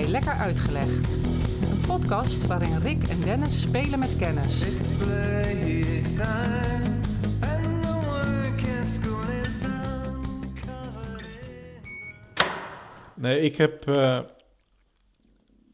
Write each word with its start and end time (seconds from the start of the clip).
bij 0.00 0.08
Lekker 0.08 0.32
Uitgelegd. 0.32 1.12
Een 1.70 1.80
podcast 1.86 2.46
waarin 2.46 2.78
Rick 2.78 3.02
en 3.02 3.20
Dennis 3.20 3.60
spelen 3.60 3.98
met 3.98 4.16
kennis. 4.16 4.60
Nee, 13.14 13.40
ik 13.40 13.56
heb 13.56 13.88
eh, 13.88 14.20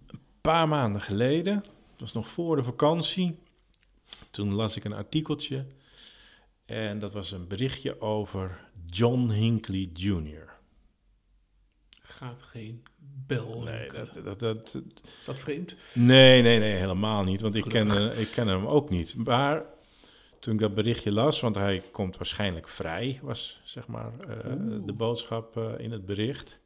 een 0.07 0.21
paar 0.41 0.69
maanden 0.69 1.01
geleden, 1.01 1.55
het 1.91 2.01
was 2.01 2.13
nog 2.13 2.29
voor 2.29 2.57
de 2.57 2.65
vakantie, 2.65 3.39
toen 4.31 4.55
las 4.55 4.77
ik 4.77 4.85
een 4.85 4.93
artikeltje 4.93 5.67
en 6.65 6.99
dat 6.99 7.13
was 7.13 7.31
een 7.31 7.49
berichtje 7.49 8.01
over 8.01 8.69
John 8.87 9.31
Hinckley 9.31 9.91
Jr. 9.93 10.53
Gaat 12.01 12.43
geen 12.43 12.83
Nee, 13.65 13.91
dat, 13.93 14.25
dat, 14.25 14.39
dat, 14.39 14.75
Is 15.21 15.25
dat 15.25 15.39
vreemd? 15.39 15.75
nee, 15.93 16.43
nee, 16.43 16.59
nee, 16.59 16.73
helemaal 16.73 17.23
niet, 17.23 17.41
want 17.41 17.55
ik 17.55 17.65
ken, 17.65 17.91
eh, 17.91 18.21
ik 18.21 18.31
ken 18.31 18.49
hem 18.49 18.67
ook 18.67 18.91
niet. 18.91 19.15
Maar 19.17 19.65
toen 20.39 20.55
ik 20.55 20.61
dat 20.61 20.75
berichtje 20.75 21.13
las, 21.13 21.41
want 21.41 21.55
hij 21.55 21.83
komt 21.93 22.17
waarschijnlijk 22.17 22.69
vrij, 22.69 23.19
was 23.23 23.61
zeg 23.65 23.87
maar 23.87 24.13
eh, 24.21 24.53
de 24.85 24.93
boodschap 24.93 25.57
eh, 25.57 25.65
in 25.79 25.93
het 25.93 26.07
bericht. 26.07 26.59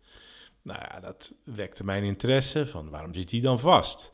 Nou 0.62 0.80
ja, 0.80 1.00
dat 1.00 1.34
wekte 1.44 1.84
mijn 1.84 2.02
interesse 2.02 2.66
van 2.66 2.90
waarom 2.90 3.14
zit 3.14 3.30
hij 3.30 3.40
dan 3.40 3.60
vast? 3.60 4.12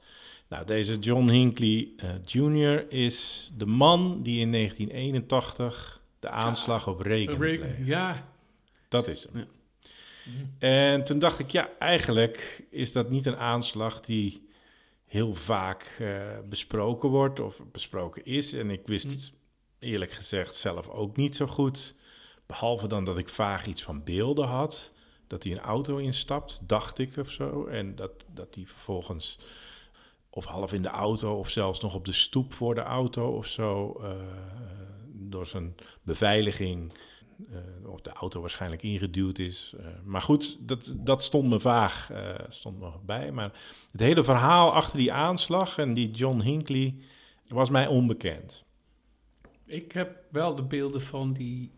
Nou, 0.48 0.66
deze 0.66 0.98
John 0.98 1.28
Hinckley 1.28 1.88
Jr. 2.24 2.92
is 2.92 3.50
de 3.56 3.66
man 3.66 4.22
die 4.22 4.40
in 4.40 4.52
1981 4.52 6.02
de 6.18 6.28
aanslag 6.28 6.88
op 6.88 7.00
Reagan 7.00 7.42
Reagan, 7.42 7.84
ja. 7.84 8.28
Dat 8.88 9.08
is 9.08 9.24
hem. 9.24 9.38
Ja. 9.40 9.46
En 10.58 11.04
toen 11.04 11.18
dacht 11.18 11.38
ik, 11.38 11.50
ja, 11.50 11.70
eigenlijk 11.78 12.64
is 12.70 12.92
dat 12.92 13.10
niet 13.10 13.26
een 13.26 13.36
aanslag 13.36 14.00
die 14.00 14.48
heel 15.04 15.34
vaak 15.34 15.96
eh, 16.00 16.22
besproken 16.48 17.08
wordt 17.08 17.40
of 17.40 17.60
besproken 17.72 18.24
is. 18.24 18.52
En 18.52 18.70
ik 18.70 18.86
wist 18.86 19.32
eerlijk 19.78 20.10
gezegd 20.10 20.54
zelf 20.54 20.88
ook 20.88 21.16
niet 21.16 21.36
zo 21.36 21.46
goed. 21.46 21.94
Behalve 22.46 22.86
dan 22.86 23.04
dat 23.04 23.18
ik 23.18 23.28
vaag 23.28 23.66
iets 23.66 23.82
van 23.82 24.04
beelden 24.04 24.46
had. 24.46 24.92
Dat 25.26 25.42
hij 25.42 25.52
een 25.52 25.60
auto 25.60 25.96
instapt, 25.96 26.60
dacht 26.68 26.98
ik 26.98 27.16
of 27.16 27.30
zo. 27.30 27.66
En 27.66 27.94
dat, 27.94 28.24
dat 28.32 28.54
hij 28.54 28.66
vervolgens 28.66 29.38
of 30.30 30.44
half 30.44 30.72
in 30.72 30.82
de 30.82 30.88
auto 30.88 31.38
of 31.38 31.50
zelfs 31.50 31.80
nog 31.80 31.94
op 31.94 32.04
de 32.04 32.12
stoep 32.12 32.52
voor 32.52 32.74
de 32.74 32.80
auto 32.80 33.36
of 33.36 33.46
zo... 33.46 34.00
eh, 34.02 34.10
door 35.06 35.46
zijn 35.46 35.74
beveiliging 36.02 36.92
of 37.86 38.00
de 38.00 38.10
auto 38.12 38.40
waarschijnlijk 38.40 38.82
ingeduwd 38.82 39.38
is. 39.38 39.74
Eh, 39.78 39.86
maar 40.04 40.20
goed, 40.22 40.56
dat, 40.60 40.94
dat 40.98 41.22
stond 41.22 41.48
me 41.48 41.60
vaag, 41.60 42.10
eh, 42.10 42.34
stond 42.48 42.78
me 42.80 42.90
bij. 43.06 43.32
Maar 43.32 43.52
het 43.90 44.00
hele 44.00 44.24
verhaal 44.24 44.72
achter 44.72 44.98
die 44.98 45.12
aanslag 45.12 45.78
en 45.78 45.94
die 45.94 46.10
John 46.10 46.40
Hinckley 46.40 46.94
was 47.48 47.70
mij 47.70 47.86
onbekend. 47.86 48.64
Ik 49.66 49.92
heb 49.92 50.16
wel 50.30 50.54
de 50.54 50.62
beelden 50.62 51.00
van 51.02 51.32
die 51.32 51.70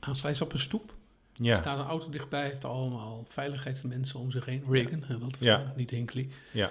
aanslag. 0.00 0.40
Op 0.40 0.52
een 0.52 0.58
stoep. 0.58 0.90
Er 1.36 1.44
Ja, 1.44 1.56
staat 1.56 1.78
een 1.78 1.84
auto 1.86 2.08
dichtbij. 2.08 2.44
heeft 2.44 2.64
allemaal 2.64 3.24
veiligheidsmensen 3.26 4.20
om 4.20 4.30
zich 4.30 4.44
heen. 4.44 4.64
Reagan, 4.68 5.02
hè, 5.02 5.18
wat 5.18 5.36
Ja. 5.40 5.72
niet 5.76 5.90
Hinckley. 5.90 6.28
ja, 6.52 6.70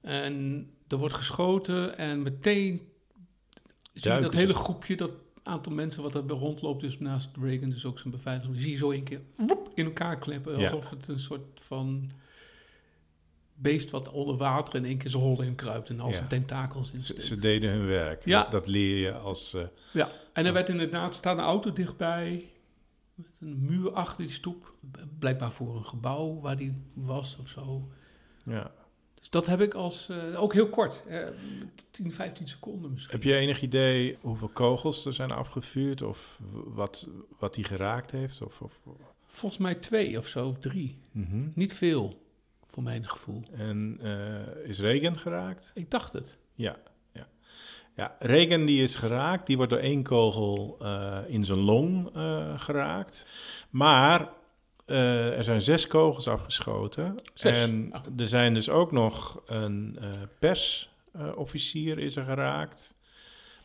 En 0.00 0.66
er 0.88 0.96
wordt 0.96 1.14
geschoten 1.14 1.98
en 1.98 2.22
meteen 2.22 2.88
zie 3.92 4.12
je 4.12 4.20
dat 4.20 4.34
hele 4.34 4.54
groepje, 4.54 4.96
dat 4.96 5.10
aantal 5.42 5.72
mensen 5.72 6.02
wat 6.02 6.14
er 6.14 6.24
bij 6.24 6.36
rondloopt, 6.36 6.80
dus 6.80 6.98
naast 6.98 7.28
Reagan, 7.40 7.70
dus 7.70 7.84
ook 7.84 7.98
zijn 7.98 8.12
beveiliging, 8.12 8.56
zie 8.60 8.70
je 8.70 8.76
zo 8.76 8.90
een 8.92 9.02
keer 9.04 9.20
woep, 9.36 9.70
in 9.74 9.84
elkaar 9.84 10.18
kleppen, 10.18 10.52
Ja. 10.58 10.62
alsof 10.62 10.90
het 10.90 11.08
een 11.08 11.18
soort 11.18 11.60
van 11.60 12.10
beest 13.54 13.90
wat 13.90 14.10
onder 14.10 14.36
water 14.36 14.74
in 14.74 14.84
één 14.84 14.98
keer 14.98 15.10
zijn 15.10 15.22
hol 15.22 15.42
in 15.42 15.54
kruipt 15.54 15.88
en 15.88 16.00
al 16.00 16.08
Ja. 16.08 16.14
zijn 16.14 16.28
tentakels 16.28 16.90
in 16.90 17.00
ze, 17.00 17.22
ze 17.22 17.38
deden 17.38 17.70
hun 17.70 17.86
werk. 17.86 18.24
Ja. 18.24 18.42
Dat, 18.42 18.50
dat 18.50 18.66
leer 18.66 18.96
je 18.98 19.12
als... 19.12 19.54
eh, 19.54 19.62
Ja, 19.92 20.10
en 20.32 20.46
er 20.46 20.52
werd 20.52 20.68
inderdaad, 20.68 21.14
staat 21.14 21.38
een 21.38 21.44
auto 21.44 21.72
dichtbij, 21.72 22.50
met 23.14 23.36
een 23.40 23.64
muur 23.64 23.90
achter 23.92 24.24
die 24.24 24.32
stoep, 24.34 24.74
blijkbaar 25.18 25.52
voor 25.52 25.76
een 25.76 25.84
gebouw 25.84 26.40
waar 26.40 26.56
die 26.56 26.74
was 26.94 27.36
of 27.40 27.48
zo. 27.48 27.88
ja. 28.44 28.70
Dus 29.22 29.30
dat 29.30 29.46
heb 29.46 29.60
ik 29.60 29.74
als, 29.74 30.08
eh, 30.08 30.42
ook 30.42 30.52
heel 30.52 30.68
kort, 30.68 31.02
eh, 31.06 31.26
10, 31.90 32.12
15 32.12 32.48
seconden 32.48 32.92
misschien. 32.92 33.14
Heb 33.14 33.22
je 33.22 33.34
enig 33.34 33.62
idee 33.62 34.18
hoeveel 34.20 34.48
kogels 34.48 35.04
er 35.06 35.12
zijn 35.12 35.30
afgevuurd 35.30 36.02
of 36.02 36.40
wat, 36.64 37.08
wat 37.38 37.54
hij 37.54 37.64
geraakt 37.64 38.10
heeft? 38.10 38.42
Of, 38.42 38.60
of, 38.60 38.80
Volgens 39.26 39.60
mij 39.60 39.74
twee 39.74 40.18
of 40.18 40.26
zo, 40.26 40.48
of 40.48 40.58
drie. 40.58 40.98
Mhm. 41.12 41.48
Niet 41.54 41.74
veel, 41.74 42.22
voor 42.66 42.82
mijn 42.82 43.08
gevoel. 43.08 43.42
En 43.52 43.98
eh, 44.02 44.68
is 44.68 44.78
Reagan 44.78 45.18
geraakt? 45.18 45.70
Ik 45.74 45.90
dacht 45.90 46.12
het. 46.12 46.36
Ja, 46.54 46.76
ja. 47.12 47.28
Ja, 47.96 48.16
Reagan 48.18 48.64
die 48.64 48.82
is 48.82 48.96
geraakt. 48.96 49.46
Die 49.46 49.56
wordt 49.56 49.72
door 49.72 49.80
één 49.80 50.02
kogel 50.02 50.76
eh, 50.80 51.18
in 51.26 51.44
zijn 51.44 51.58
long 51.58 52.10
geraakt. 52.56 53.26
Maar 53.70 54.28
eh, 54.84 55.36
er 55.38 55.44
zijn 55.44 55.60
zes 55.62 55.86
kogels 55.86 56.28
afgeschoten. 56.28 57.14
Zes? 57.34 57.58
En 57.58 57.88
Ah. 57.92 58.02
er 58.16 58.26
zijn 58.26 58.54
dus 58.54 58.68
ook 58.70 58.92
nog 58.92 59.42
een 59.46 59.96
eh 60.00 60.08
persofficier 60.38 61.98
is 61.98 62.16
er 62.16 62.24
geraakt. 62.24 62.94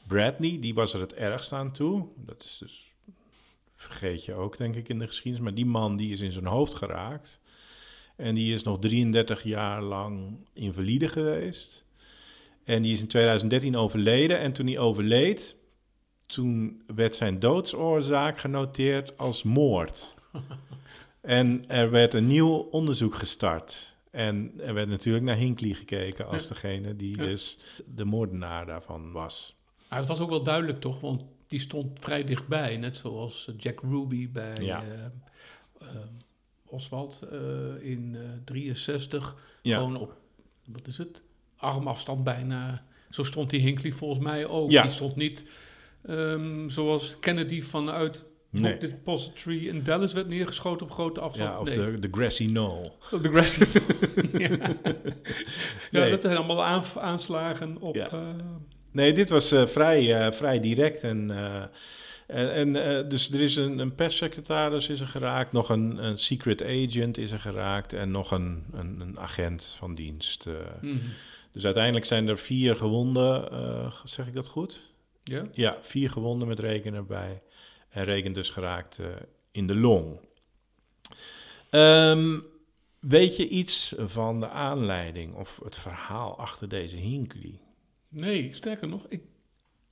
Bradley, 0.08 0.58
die 0.60 0.74
was 0.74 0.94
er 0.94 1.00
het 1.00 1.14
ergst 1.14 1.54
aan 1.54 1.72
toe. 1.72 2.08
Dat 2.16 2.44
is 2.44 2.58
dus, 2.58 2.92
vergeet 3.76 4.26
je 4.26 4.34
ook 4.34 4.58
denk 4.58 4.76
ik 4.76 4.90
in 4.90 5.00
de 5.00 5.08
geschiedenis. 5.08 5.46
Maar 5.46 5.56
die 5.56 5.66
man 5.66 5.98
die 5.98 6.12
is 6.12 6.22
in 6.22 6.32
zijn 6.32 6.46
hoofd 6.46 6.76
geraakt. 6.76 7.40
En 8.16 8.36
die 8.36 8.54
is 8.54 8.64
nog 8.64 8.80
33 8.80 9.44
jaar 9.44 9.82
lang 9.82 10.38
invalide 10.54 11.08
geweest. 11.08 11.86
En 12.64 12.82
die 12.82 12.92
is 12.94 13.02
in 13.02 13.08
2013 13.08 13.76
overleden. 13.76 14.40
En 14.40 14.54
toen 14.54 14.68
hij 14.68 14.80
overleed, 14.80 15.56
toen 16.26 16.82
werd 16.96 17.16
zijn 17.16 17.40
doodsoorzaak 17.40 18.38
genoteerd 18.38 19.18
als 19.18 19.44
moord. 19.44 20.16
en 21.28 21.64
er 21.68 21.92
werd 21.92 22.14
een 22.14 22.28
nieuw 22.28 22.54
onderzoek 22.56 23.16
gestart. 23.16 23.96
En 24.12 24.54
er 24.60 24.74
werd 24.74 24.90
natuurlijk 24.90 25.26
naar 25.26 25.36
Hinckley 25.36 25.74
gekeken 25.74 26.28
als 26.28 26.42
Ja. 26.44 26.48
degene 26.54 26.96
die 26.96 27.18
Ja. 27.18 27.24
dus 27.24 27.58
de 27.86 28.06
moordenaar 28.06 28.66
daarvan 28.66 29.12
was. 29.12 29.56
Maar 29.90 30.00
het 30.00 30.08
was 30.08 30.20
ook 30.20 30.30
wel 30.30 30.44
duidelijk 30.44 30.80
toch, 30.80 31.00
want 31.00 31.24
die 31.48 31.60
stond 31.60 32.00
vrij 32.00 32.24
dichtbij. 32.24 32.78
Net 32.78 32.96
zoals 32.96 33.50
Jack 33.58 33.82
Ruby 33.82 34.30
bij 34.32 34.54
Ja. 34.62 34.84
eh, 34.84 35.06
eh, 35.80 35.88
Oswald 36.66 37.20
eh, 37.32 37.40
in 37.92 38.16
eh 38.16 38.22
63. 38.46 39.36
Ja, 39.62 39.78
Gewoon 39.78 39.96
op, 39.98 40.18
wat 40.66 40.88
is 40.88 40.98
het, 40.98 41.22
armafstand 41.58 42.24
bijna. 42.24 42.84
Zo 43.10 43.24
stond 43.24 43.50
die 43.50 43.60
Hinckley 43.62 43.92
volgens 43.92 44.24
mij 44.24 44.46
ook. 44.46 44.72
Ja. 44.72 44.82
Die 44.82 44.92
stond 44.92 45.16
niet 45.16 45.46
ehm, 46.06 46.70
zoals 46.70 47.20
Kennedy 47.20 47.62
vanuit 47.62 48.26
nee. 48.60 48.72
Book 48.78 48.82
Depository 48.90 49.68
in 49.68 49.84
Dallas 49.84 50.14
werd 50.14 50.28
neergeschoten 50.28 50.86
op 50.86 50.92
grote 50.92 51.20
afstand. 51.20 51.50
Ja, 51.50 51.60
of 51.60 51.76
Nee. 51.76 51.92
de, 51.92 52.00
de 52.00 52.08
grassy 52.12 52.46
knoll. 52.46 52.92
Op 53.12 53.24
de 53.24 53.30
grass. 53.30 53.58
ja, 54.38 54.50
ja 55.92 56.10
dat 56.10 56.22
zijn 56.22 56.38
allemaal 56.38 56.64
aan- 56.64 56.84
aanslagen 57.00 57.78
op... 57.82 57.96
Ja. 57.96 58.10
eh, 58.10 58.20
Nee, 58.92 59.14
dit 59.14 59.30
was 59.30 59.52
eh, 59.52 59.66
vrij, 59.68 60.26
eh, 60.26 60.32
vrij 60.32 60.60
direct. 60.60 61.04
En, 61.04 61.32
en, 62.28 62.76
en, 62.76 63.10
dus 63.10 63.32
er 63.32 63.40
is 63.42 63.56
een, 63.56 63.80
een 63.80 63.96
perssecretaris 63.96 64.90
is 64.90 65.00
er 65.00 65.08
geraakt, 65.08 65.52
nog 65.52 65.70
een, 65.70 66.04
een 66.06 66.18
secret 66.18 66.64
agent 66.64 67.18
is 67.18 67.32
er 67.32 67.40
geraakt 67.40 67.94
en 67.94 68.12
nog 68.12 68.32
een, 68.32 68.64
een, 68.74 69.00
een 69.00 69.20
agent 69.20 69.76
van 69.80 69.96
dienst. 69.96 70.48
mhm. 70.82 70.96
Dus 71.52 71.66
uiteindelijk 71.66 72.06
zijn 72.06 72.28
er 72.28 72.38
vier 72.38 72.76
gewonden, 72.76 73.50
zeg 74.04 74.28
ik 74.28 74.34
dat 74.34 74.48
goed? 74.48 74.82
Ja? 75.24 75.44
Ja, 75.52 75.78
vier 75.82 76.10
gewonden 76.10 76.48
met 76.48 76.60
Regen 76.60 76.94
erbij. 76.94 77.42
En 77.90 78.04
Regen 78.04 78.34
dus 78.34 78.50
geraakt 78.50 79.00
eh, 79.00 79.08
in 79.52 79.68
de 79.68 79.76
long. 79.76 80.20
Ehm, 81.70 82.40
weet 83.00 83.36
je 83.36 83.48
iets 83.48 83.94
van 83.98 84.40
de 84.40 84.50
aanleiding 84.50 85.36
of 85.36 85.60
het 85.64 85.78
verhaal 85.78 86.38
achter 86.38 86.70
deze 86.70 86.96
Hinckley? 86.96 87.60
Nee, 88.10 88.54
sterker 88.54 88.88
nog, 88.88 89.06
ik 89.10 89.22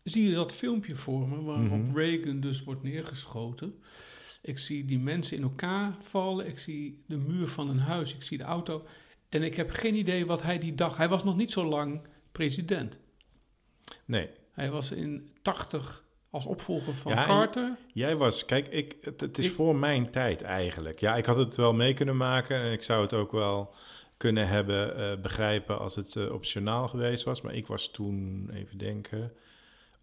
zie 0.03 0.33
dat 0.33 0.53
filmpje 0.53 0.95
voor 0.95 1.27
me 1.27 1.41
waarop 1.41 1.85
Mhm. 1.87 1.97
Reagan 1.97 2.39
dus 2.39 2.63
wordt 2.63 2.83
neergeschoten. 2.83 3.79
Ik 4.41 4.57
zie 4.57 4.85
die 4.85 4.99
mensen 4.99 5.37
in 5.37 5.43
elkaar 5.43 5.95
vallen. 5.99 6.47
Ik 6.47 6.59
zie 6.59 7.03
de 7.07 7.17
muur 7.17 7.47
van 7.47 7.69
een 7.69 7.79
huis. 7.79 8.13
Ik 8.15 8.21
zie 8.21 8.37
de 8.37 8.43
auto. 8.43 8.85
En 9.29 9.43
ik 9.43 9.55
heb 9.55 9.71
geen 9.71 9.95
idee 9.95 10.25
wat 10.25 10.41
hij 10.41 10.57
die 10.59 10.75
dag... 10.75 10.97
Hij 10.97 11.09
was 11.09 11.23
nog 11.23 11.35
niet 11.35 11.51
zo 11.51 11.65
lang 11.65 12.01
president. 12.31 12.99
Nee, 14.05 14.29
Hij 14.51 14.71
was 14.71 14.91
in 14.91 15.29
80 15.41 16.04
als 16.35 16.45
opvolger 16.45 16.95
van 16.95 17.11
Ja, 17.11 17.23
Carter. 17.25 17.75
Jij 17.93 18.15
was, 18.15 18.45
kijk, 18.45 18.67
ik, 18.67 18.95
het, 19.01 19.21
het 19.21 19.37
is 19.37 19.45
Ik- 19.45 19.53
voor 19.53 19.75
mijn 19.75 20.09
tijd 20.11 20.41
eigenlijk. 20.41 20.99
Ja, 20.99 21.15
ik 21.15 21.25
had 21.25 21.37
het 21.37 21.55
wel 21.55 21.73
mee 21.73 21.93
kunnen 21.93 22.17
maken 22.17 22.57
en 22.61 22.71
ik 22.71 22.83
zou 22.83 23.01
het 23.01 23.13
ook 23.13 23.31
wel 23.31 23.73
kunnen 24.17 24.47
hebben 24.47 24.97
eh, 24.97 25.21
begrijpen 25.21 25.79
als 25.79 25.95
het 25.95 26.15
eh, 26.15 26.31
optionaal 26.33 26.87
geweest 26.87 27.23
was. 27.23 27.41
Maar 27.41 27.53
ik 27.55 27.67
was 27.67 27.91
toen, 27.91 28.49
even 28.53 28.77
denken, 28.77 29.31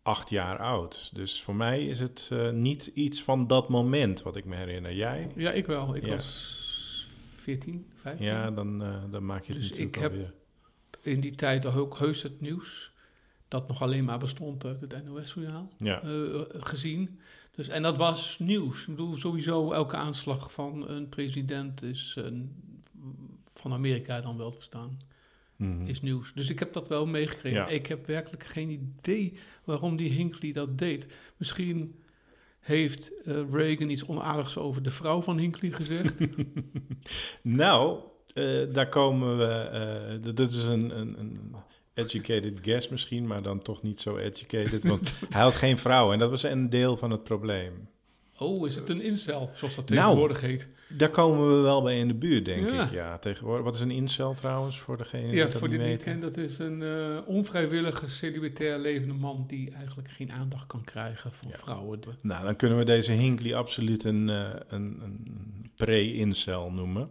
acht 0.03 0.31
jaar 0.31 0.59
oud. 0.59 1.11
Dus 1.15 1.43
voor 1.43 1.55
mij 1.55 1.87
is 1.87 1.99
het 1.99 2.29
eh, 2.33 2.51
niet 2.51 2.87
iets 2.95 3.23
van 3.23 3.47
dat 3.47 3.69
moment 3.69 4.23
wat 4.23 4.37
ik 4.37 4.45
me 4.45 4.57
herinner. 4.57 4.95
Jij? 4.95 5.31
Ja, 5.37 5.51
ik 5.53 5.67
wel. 5.67 5.95
Ik 5.97 6.05
Ja. 6.05 6.11
was 6.11 6.61
14, 7.37 7.87
15. 7.95 8.27
Ja, 8.27 8.51
dan, 8.51 8.79
dan 9.11 9.25
maak 9.27 9.43
je 9.45 9.53
het 9.53 9.61
Dus 9.61 9.71
natuurlijk 9.71 9.97
ik 9.97 10.03
heb- 10.03 10.13
alweer. 10.13 10.33
In 11.03 11.21
die 11.21 11.35
tijd 11.35 11.67
ook 11.67 11.99
heus 11.99 12.23
het 12.23 12.41
nieuws, 12.41 12.92
dat 13.53 13.69
nog 13.69 13.83
alleen 13.83 14.05
maar 14.05 14.19
bestond 14.19 14.65
uit 14.65 14.81
het 14.81 15.05
NOS-journaal, 15.05 15.69
Ja. 15.79 16.03
eh, 16.03 16.41
gezien. 16.51 17.19
Dus, 17.51 17.69
en 17.69 17.83
dat 17.83 17.97
was 17.97 18.39
nieuws. 18.39 18.81
Ik 18.81 18.87
bedoel, 18.87 19.17
sowieso 19.17 19.73
elke 19.73 19.97
aanslag 19.97 20.53
van 20.53 20.89
een 20.89 21.09
president 21.09 21.83
is 21.83 22.15
een, 22.19 22.53
van 23.55 23.73
Amerika 23.73 24.21
dan 24.21 24.37
wel 24.37 24.51
te 24.51 24.57
verstaan. 24.57 24.99
Mhm. 25.57 25.87
is 25.87 26.01
nieuws. 26.03 26.33
Dus 26.35 26.51
ik 26.51 26.59
heb 26.59 26.73
dat 26.73 26.89
wel 26.89 27.07
meegekregen. 27.07 27.59
Ja. 27.61 27.67
Ik 27.69 27.87
heb 27.87 28.07
werkelijk 28.07 28.45
geen 28.45 28.71
idee 28.71 29.39
waarom 29.65 29.97
die 29.97 30.11
Hinckley 30.11 30.53
dat 30.53 30.79
deed. 30.79 31.17
Misschien 31.37 32.01
heeft 32.61 33.23
eh, 33.25 33.51
Reagan 33.51 33.89
iets 33.91 34.07
onaardigs 34.07 34.57
over 34.57 34.83
de 34.83 34.91
vrouw 34.91 35.21
van 35.21 35.39
Hinckley 35.39 35.71
gezegd. 35.71 36.21
Nou, 37.43 37.99
eh, 38.35 38.73
daar 38.73 38.89
komen 38.89 39.39
we. 39.39 39.45
eh, 40.25 40.35
dat 40.35 40.51
is 40.51 40.63
een, 40.63 40.99
een, 40.99 41.19
een 41.21 41.55
educated 41.95 42.59
guess 42.63 42.89
misschien, 42.89 43.27
maar 43.27 43.43
dan 43.43 43.63
toch 43.63 43.83
niet 43.83 44.01
zo 44.01 44.17
educated. 44.17 44.85
Want 44.93 45.15
hij 45.29 45.43
had 45.43 45.55
geen 45.55 45.79
vrouw 45.79 46.13
en 46.13 46.19
dat 46.19 46.31
was 46.31 46.43
een 46.43 46.71
deel 46.71 46.97
van 46.97 47.11
het 47.11 47.25
probleem. 47.25 47.89
oh, 48.39 48.67
is 48.67 48.75
het 48.75 48.89
een 48.89 49.01
incel, 49.01 49.51
zoals 49.55 49.75
dat 49.75 49.89
Nou. 49.89 50.01
tegenwoordig 50.01 50.41
heet? 50.41 50.69
Daar 50.89 51.11
komen 51.11 51.57
we 51.57 51.63
wel 51.63 51.83
bij 51.83 51.99
in 51.99 52.09
de 52.09 52.15
buurt, 52.15 52.45
denk 52.45 52.71
Ja. 52.71 52.85
ik. 52.85 52.91
Ja, 52.91 53.19
tegenwoordig. 53.19 53.65
Wat 53.65 53.75
is 53.75 53.81
een 53.81 53.91
incel 53.91 54.35
trouwens 54.35 54.79
voor 54.79 54.97
degene 54.97 55.27
die 55.27 55.37
Ja, 55.37 55.43
dat 55.45 55.53
voor 55.53 55.69
die 55.69 55.79
niet 55.79 55.87
het 55.89 55.97
niet 55.97 56.05
kent, 56.05 56.23
dat 56.23 56.37
is 56.37 56.59
een 56.59 56.83
eh, 56.83 57.19
onvrijwillige 57.27 58.09
celibatair 58.09 58.79
levende 58.79 59.15
man 59.15 59.45
die 59.47 59.71
eigenlijk 59.71 60.11
geen 60.11 60.33
aandacht 60.33 60.67
kan 60.67 60.85
krijgen 60.85 61.33
van 61.33 61.49
Ja. 61.49 61.57
vrouwen. 61.57 62.01
Nou, 62.21 62.45
dan 62.45 62.57
kunnen 62.57 62.79
we 62.79 62.85
deze 62.85 63.13
Hinkley 63.13 63.55
absoluut 63.55 64.05
een, 64.05 64.29
eh, 64.29 64.51
een, 64.69 64.99
een 65.03 65.71
pre-incel 65.75 66.71
noemen. 66.71 67.09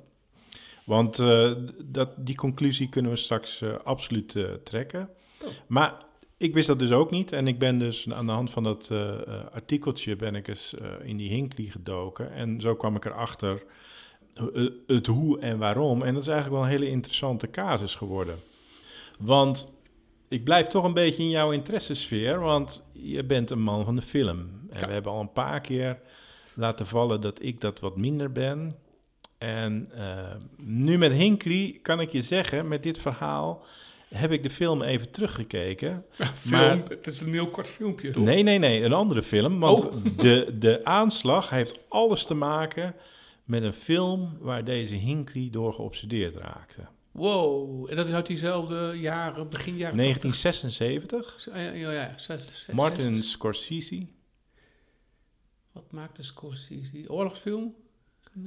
Want 0.91 1.19
eh, 1.19 1.51
dat, 1.85 2.09
die 2.17 2.35
conclusie 2.35 2.89
kunnen 2.89 3.11
we 3.11 3.17
straks 3.17 3.61
eh, 3.61 3.73
absoluut 3.83 4.35
eh, 4.35 4.43
trekken. 4.63 5.09
Oh. 5.43 5.49
Maar 5.67 6.05
ik 6.37 6.53
wist 6.53 6.67
dat 6.67 6.79
dus 6.79 6.91
ook 6.91 7.11
niet. 7.11 7.31
En 7.31 7.47
ik 7.47 7.59
ben 7.59 7.77
dus 7.77 8.11
aan 8.11 8.25
de 8.25 8.31
hand 8.31 8.51
van 8.51 8.63
dat 8.63 8.91
artikeltje 9.51 10.15
ben 10.15 10.35
ik 10.35 10.47
eens 10.47 10.75
in 11.03 11.17
die 11.17 11.29
Hinkley 11.29 11.65
gedoken. 11.65 12.31
En 12.31 12.61
zo 12.61 12.75
kwam 12.75 12.95
ik 12.95 13.05
erachter 13.05 13.63
het 14.87 15.07
hoe 15.07 15.39
en 15.39 15.57
waarom. 15.57 16.01
En 16.01 16.13
dat 16.13 16.21
is 16.21 16.27
eigenlijk 16.27 16.61
wel 16.61 16.71
een 16.71 16.77
hele 16.77 16.91
interessante 16.91 17.49
casus 17.49 17.95
geworden. 17.95 18.35
Want 19.19 19.71
ik 20.27 20.43
blijf 20.43 20.67
toch 20.67 20.83
een 20.83 20.93
beetje 20.93 21.23
in 21.23 21.29
jouw 21.29 21.51
interessesfeer, 21.51 22.39
want 22.39 22.83
je 22.91 23.23
bent 23.23 23.49
een 23.49 23.61
man 23.61 23.85
van 23.85 23.95
de 23.95 24.01
film. 24.01 24.39
En 24.69 24.79
Ja. 24.79 24.87
we 24.87 24.93
hebben 24.93 25.11
al 25.11 25.19
een 25.19 25.33
paar 25.33 25.61
keer 25.61 25.99
laten 26.53 26.87
vallen 26.87 27.21
dat 27.21 27.43
ik 27.43 27.61
dat 27.61 27.79
wat 27.79 27.97
minder 27.97 28.31
ben. 28.31 28.75
En 29.41 29.87
eh, 29.93 30.35
nu 30.57 30.97
met 30.97 31.11
Hinkley 31.13 31.79
kan 31.81 31.99
ik 31.99 32.09
je 32.11 32.21
zeggen, 32.21 32.67
met 32.67 32.83
dit 32.83 32.99
verhaal 32.99 33.65
heb 34.07 34.31
ik 34.31 34.43
de 34.43 34.49
film 34.49 34.81
even 34.81 35.11
teruggekeken. 35.11 36.05
Film, 36.33 36.61
Maar- 36.61 36.89
het 36.89 37.07
is 37.07 37.21
een 37.21 37.31
heel 37.31 37.49
kort 37.49 37.67
filmpje. 37.67 38.11
toch? 38.11 38.23
Nee, 38.23 38.43
nee, 38.43 38.57
nee, 38.59 38.83
een 38.83 38.93
andere 38.93 39.23
film. 39.23 39.59
Want 39.59 39.85
Oh. 39.85 39.95
de, 40.17 40.55
de 40.59 40.85
aanslag 40.85 41.49
heeft 41.49 41.79
alles 41.89 42.25
te 42.25 42.33
maken 42.33 42.95
met 43.43 43.63
een 43.63 43.73
film 43.73 44.37
waar 44.39 44.63
deze 44.63 44.95
Hinkley 44.95 45.47
door 45.51 45.73
geobsedeerd 45.73 46.35
raakte. 46.35 46.81
Wow, 47.11 47.89
en 47.89 47.95
dat 47.95 48.07
is 48.07 48.13
uit 48.13 48.25
diezelfde 48.27 48.93
jaren, 48.99 49.49
begin 49.49 49.77
jaren 49.77 49.97
1976, 49.97 51.33
80. 51.33 51.53
Ja, 51.55 51.71
ja, 51.71 51.91
ja. 51.91 52.15
Martin 52.73 53.23
Scorsese. 53.23 54.07
Wat 55.71 55.91
maakt 55.91 56.15
de 56.15 56.23
Scorsese? 56.23 57.03
Oorlogsfilm? 57.07 57.75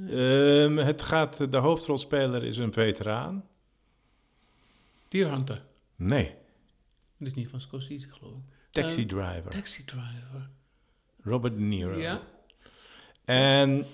Ehm, 0.09 0.77
het 0.77 1.01
gaat, 1.01 1.51
de 1.51 1.57
hoofdrolspeler 1.57 2.43
is 2.43 2.57
een 2.57 2.73
veteraan. 2.73 3.45
Hunter. 5.09 5.61
Nee, 5.95 6.33
Dat 7.17 7.27
is 7.27 7.33
niet 7.33 7.47
van 7.47 7.61
Scorsese, 7.61 8.07
geloof 8.09 8.33
ik. 8.33 8.43
Taxi 8.71 9.01
Eh, 9.01 9.07
Driver. 9.07 9.49
Taxi 9.51 9.85
Driver. 9.85 10.49
Robert 11.21 11.53
De 11.53 11.61
Niro. 11.61 11.97
Ja. 11.97 12.21
En 13.25 13.85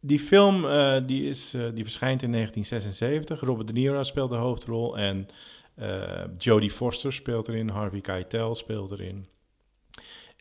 die 0.00 0.20
film 0.20 0.66
eh, 0.66 1.06
die 1.06 1.22
is, 1.22 1.54
eh, 1.54 1.66
die 1.74 1.84
verschijnt 1.84 2.22
in 2.22 2.30
1976. 2.30 3.40
Robert 3.40 3.66
De 3.66 3.72
Niro 3.72 4.02
speelt 4.02 4.30
de 4.30 4.36
hoofdrol 4.36 4.98
en 4.98 5.28
eh, 5.74 6.24
Jodie 6.38 6.70
Foster 6.70 7.12
speelt 7.12 7.48
erin. 7.48 7.68
Harvey 7.68 8.00
Keitel 8.00 8.54
speelt 8.54 8.90
erin. 8.90 9.26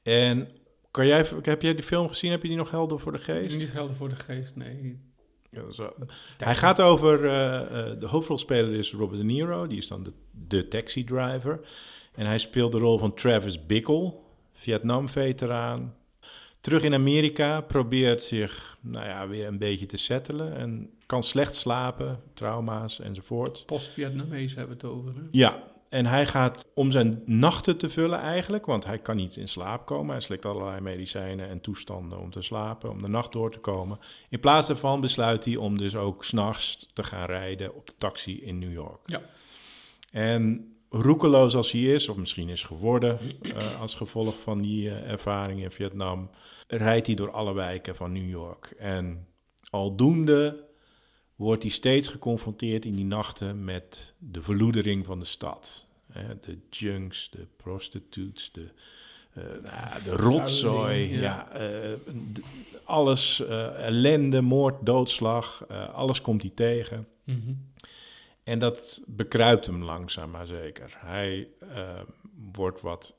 En 0.03 0.49
kan 0.91 1.07
jij, 1.07 1.25
heb 1.41 1.61
jij 1.61 1.73
die 1.73 1.83
film 1.83 2.07
gezien? 2.07 2.31
Heb 2.31 2.41
je 2.41 2.47
die 2.47 2.57
nog 2.57 2.71
helder 2.71 2.99
voor 2.99 3.11
de 3.11 3.17
geest? 3.17 3.57
Niet 3.57 3.71
helder 3.73 3.95
voor 3.95 4.09
de 4.09 4.15
geest, 4.15 4.55
nee. 4.55 4.99
Ja, 5.51 5.61
wel- 5.77 5.93
Hij 6.37 6.55
gaat 6.55 6.81
over, 6.81 7.25
eh, 7.25 7.61
eh, 7.91 7.99
de 7.99 8.07
hoofdrolspeler 8.07 8.73
is 8.73 8.91
Robert 8.93 9.19
De 9.19 9.25
Niro, 9.25 9.67
die 9.67 9.77
is 9.77 9.87
dan 9.87 10.03
de, 10.03 10.11
de 10.31 10.67
taxi 10.67 11.03
driver. 11.03 11.59
En 12.15 12.25
hij 12.25 12.37
speelt 12.37 12.71
de 12.71 12.77
rol 12.77 12.97
van 12.97 13.13
Travis 13.13 13.65
Bickle, 13.65 14.13
Vietnam-veteraan. 14.53 15.95
Terug 16.61 16.83
in 16.83 16.93
Amerika, 16.93 17.61
probeert 17.61 18.21
zich 18.21 18.77
nou 18.81 19.05
ja, 19.05 19.27
weer 19.27 19.47
een 19.47 19.57
beetje 19.57 19.85
te 19.85 19.97
settelen 19.97 20.55
en 20.55 20.89
kan 21.05 21.23
slecht 21.23 21.55
slapen, 21.55 22.19
trauma's 22.33 22.99
enzovoort. 22.99 23.63
Post-Vietnamees 23.65 24.55
hebben 24.55 24.77
we 24.77 24.87
het 24.87 24.95
over. 24.95 25.15
Hè? 25.15 25.21
Ja, 25.31 25.63
en 25.89 26.05
hij 26.05 26.25
gaat 26.25 26.71
om 26.73 26.91
zijn 26.91 27.21
nachten 27.25 27.77
te 27.77 27.89
vullen 27.89 28.19
eigenlijk, 28.19 28.65
want 28.65 28.85
hij 28.85 28.97
kan 28.97 29.15
niet 29.15 29.35
in 29.35 29.47
slaap 29.47 29.85
komen. 29.85 30.11
Hij 30.11 30.21
slikt 30.21 30.45
allerlei 30.45 30.81
medicijnen 30.81 31.49
en 31.49 31.61
toestanden 31.61 32.19
om 32.19 32.31
te 32.31 32.41
slapen, 32.41 32.89
om 32.89 33.01
de 33.01 33.07
nacht 33.07 33.31
door 33.31 33.51
te 33.51 33.59
komen. 33.59 33.99
In 34.29 34.39
plaats 34.39 34.67
daarvan 34.67 35.01
besluit 35.01 35.45
hij 35.45 35.55
om 35.55 35.77
dus 35.77 35.95
ook 35.95 36.23
s'nachts 36.23 36.89
te 36.93 37.03
gaan 37.03 37.25
rijden 37.25 37.75
op 37.75 37.87
de 37.87 37.93
taxi 37.97 38.41
in 38.43 38.59
New 38.59 38.73
York. 38.73 38.99
Ja. 39.05 39.21
En 40.11 40.71
roekeloos 40.89 41.55
als 41.55 41.71
hij 41.71 41.81
is, 41.81 42.09
of 42.09 42.15
misschien 42.15 42.49
is 42.49 42.63
geworden 42.63 43.19
eh, 43.41 43.81
als 43.81 43.95
gevolg 43.95 44.39
van 44.41 44.61
die 44.61 44.89
eh, 44.89 45.11
ervaring 45.11 45.61
in 45.61 45.71
Vietnam, 45.71 46.29
rijdt 46.67 47.07
hij 47.07 47.15
door 47.15 47.31
alle 47.31 47.53
wijken 47.53 47.95
van 47.95 48.11
New 48.11 48.29
York. 48.29 48.73
En 48.77 49.27
aldoende 49.69 50.66
wordt 51.37 51.63
hij 51.63 51.71
steeds 51.71 52.07
geconfronteerd 52.07 52.85
in 52.85 52.95
die 52.95 53.05
nachten 53.05 53.63
met 53.63 54.13
de 54.17 54.41
verloedering 54.41 55.05
van 55.05 55.19
de 55.19 55.25
stad. 55.25 55.87
Hè, 56.11 56.39
de 56.39 56.57
junks, 56.69 57.29
de 57.29 57.47
prostitutes, 57.57 58.51
de, 58.51 58.69
eh, 59.33 59.43
nou, 59.43 60.03
de 60.03 60.15
rotzooi, 60.15 61.09
ja. 61.09 61.21
ja. 61.21 61.49
eh, 61.51 61.93
alles, 62.83 63.45
eh, 63.45 63.85
ellende, 63.85 64.41
moord, 64.41 64.85
doodslag, 64.85 65.67
alles 65.93 66.21
komt 66.21 66.41
hij 66.41 66.51
tegen. 66.55 67.07
Mhm. 67.23 67.53
En 68.43 68.59
dat 68.59 69.01
bekruipt 69.05 69.65
hem 69.65 69.83
langzaam 69.83 70.31
maar 70.31 70.45
zeker. 70.45 70.97
Hij 70.97 71.47
wordt 72.51 72.81
wat 72.81 73.15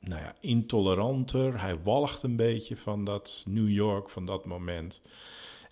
nou 0.00 0.20
ja, 0.20 0.34
intoleranter. 0.40 1.60
Hij 1.60 1.82
walgt 1.82 2.22
een 2.22 2.36
beetje 2.36 2.76
van 2.76 3.04
dat 3.04 3.44
New 3.48 3.68
York, 3.68 4.10
van 4.10 4.26
dat 4.26 4.44
moment. 4.44 5.02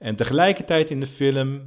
En 0.00 0.16
tegelijkertijd 0.16 0.90
in 0.90 1.00
de 1.00 1.06
film 1.06 1.66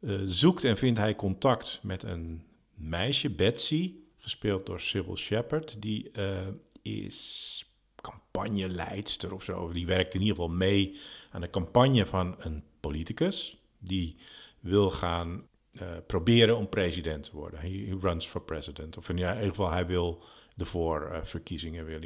eh, 0.00 0.14
zoekt 0.24 0.64
en 0.64 0.76
vindt 0.76 0.98
hij 0.98 1.16
contact 1.16 1.80
met 1.82 2.02
een 2.02 2.42
meisje, 2.74 3.30
Betsy, 3.30 3.94
gespeeld 4.16 4.66
door 4.66 4.80
Sybil 4.80 5.16
Shepherd. 5.16 5.82
Die 5.82 6.10
eh, 6.10 6.46
is 6.82 7.64
campagneleidster 7.96 9.34
of 9.34 9.44
zo. 9.44 9.72
Die 9.72 9.86
werkt 9.86 10.14
in 10.14 10.20
ieder 10.20 10.34
geval 10.34 10.50
mee 10.50 10.98
aan 11.30 11.40
de 11.40 11.50
campagne 11.50 12.06
van 12.06 12.34
een 12.38 12.64
politicus. 12.80 13.62
Die 13.78 14.16
wil 14.60 14.90
gaan 14.90 15.46
eh, 15.72 15.88
proberen 16.06 16.56
om 16.56 16.68
president 16.68 17.24
te 17.24 17.36
worden. 17.36 17.60
He, 17.60 17.96
runs 18.00 18.26
for 18.26 18.42
president. 18.42 18.96
Of 18.96 19.08
in, 19.08 19.18
in 19.18 19.34
ieder 19.34 19.48
geval, 19.48 19.70
hij 19.70 19.86
wil 19.86 20.22
de 20.54 20.64
voorverkiezingen 20.64 21.84
wil 21.84 22.00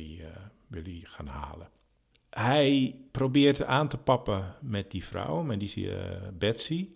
hij 0.82 1.00
gaan 1.02 1.26
halen. 1.26 1.70
Hij 2.38 2.96
probeert 3.10 3.64
aan 3.64 3.88
te 3.88 3.96
pappen 3.96 4.54
met 4.60 4.90
die 4.90 5.04
vrouw, 5.04 5.42
met 5.42 5.60
die 5.60 5.90
eh, 5.90 6.28
Betsy. 6.38 6.88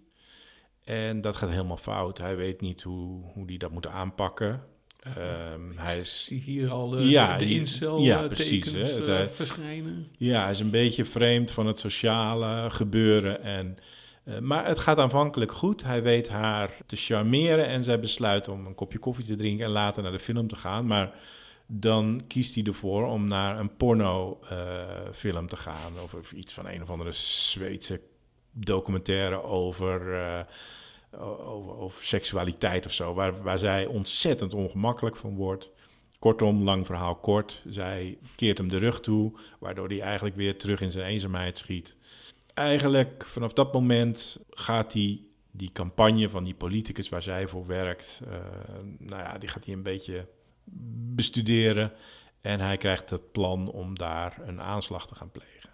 En 0.84 1.20
dat 1.20 1.36
gaat 1.36 1.50
helemaal 1.50 1.76
fout. 1.76 2.18
Hij 2.18 2.36
weet 2.36 2.60
niet 2.60 2.82
hoe, 2.82 3.22
hoe 3.32 3.44
hij 3.46 3.56
dat 3.56 3.70
moet 3.70 3.86
aanpakken. 3.86 4.62
Ehm, 5.00 5.60
hij 5.76 5.98
is 5.98 6.24
zie 6.24 6.40
hier 6.40 6.70
al 6.70 6.88
de, 6.88 7.04
Ja, 7.04 7.38
de 7.38 7.50
incel 7.50 8.00
ja, 8.00 8.22
eh, 8.22 8.26
precies, 8.26 8.64
tekens 8.64 8.90
hè, 8.92 8.98
het, 8.98 9.08
eh, 9.08 9.20
eh, 9.20 9.28
verschijnen. 9.28 10.08
Ja, 10.16 10.42
hij 10.42 10.50
is 10.50 10.60
een 10.60 10.70
beetje 10.70 11.04
vreemd 11.04 11.50
van 11.50 11.66
het 11.66 11.78
sociale 11.78 12.70
gebeuren. 12.70 13.42
En, 13.42 13.78
eh, 14.24 14.38
maar 14.38 14.66
het 14.66 14.78
gaat 14.78 14.98
aanvankelijk 14.98 15.52
goed. 15.52 15.84
Hij 15.84 16.02
weet 16.02 16.28
haar 16.28 16.70
te 16.86 16.96
charmeren 16.96 17.66
en 17.66 17.84
zij 17.84 18.00
besluit 18.00 18.48
om 18.48 18.66
een 18.66 18.74
kopje 18.74 18.98
koffie 18.98 19.24
te 19.24 19.36
drinken 19.36 19.64
en 19.64 19.72
later 19.72 20.02
naar 20.02 20.12
de 20.12 20.18
film 20.18 20.46
te 20.46 20.56
gaan. 20.56 20.86
Maar 20.86 21.12
dan 21.72 22.22
kiest 22.26 22.54
hij 22.54 22.64
ervoor 22.64 23.06
om 23.06 23.26
naar 23.26 23.58
een 23.58 23.76
porno-film 23.76 25.46
te 25.46 25.56
gaan. 25.56 25.92
Of, 26.02 26.14
of 26.14 26.32
iets 26.32 26.52
van 26.52 26.66
een 26.66 26.82
of 26.82 26.90
andere 26.90 27.12
Zweedse 27.12 28.00
documentaire 28.52 29.42
over, 29.42 30.14
eh, 30.14 30.40
over, 31.20 31.76
over 31.76 32.04
seksualiteit 32.04 32.86
of 32.86 32.92
zo. 32.92 33.14
Waar, 33.14 33.42
waar 33.42 33.58
zij 33.58 33.86
ontzettend 33.86 34.54
ongemakkelijk 34.54 35.16
van 35.16 35.34
wordt. 35.34 35.70
Kortom, 36.18 36.62
lang 36.62 36.86
verhaal 36.86 37.14
kort. 37.16 37.62
Zij 37.68 38.18
keert 38.36 38.58
hem 38.58 38.68
de 38.68 38.78
rug 38.78 39.00
toe, 39.00 39.32
waardoor 39.58 39.88
hij 39.88 40.00
eigenlijk 40.00 40.36
weer 40.36 40.58
terug 40.58 40.80
in 40.80 40.90
zijn 40.90 41.06
eenzaamheid 41.06 41.58
schiet. 41.58 41.96
Eigenlijk 42.54 43.24
vanaf 43.26 43.52
dat 43.52 43.72
moment 43.72 44.40
gaat 44.50 44.92
hij 44.92 45.20
die 45.50 45.72
campagne 45.72 46.28
van 46.28 46.44
die 46.44 46.54
politicus 46.54 47.08
waar 47.08 47.22
zij 47.22 47.48
voor 47.48 47.66
werkt, 47.66 48.20
eh, 48.24 48.38
nou 48.98 49.22
ja, 49.22 49.38
die 49.38 49.48
gaat 49.48 49.64
hij 49.64 49.74
een 49.74 49.82
beetje 49.82 50.28
bestuderen. 51.14 51.92
En 52.40 52.60
hij 52.60 52.76
krijgt 52.76 53.10
het 53.10 53.32
plan 53.32 53.70
om 53.70 53.98
daar 53.98 54.38
een 54.46 54.60
aanslag 54.60 55.06
te 55.06 55.14
gaan 55.14 55.30
plegen. 55.30 55.70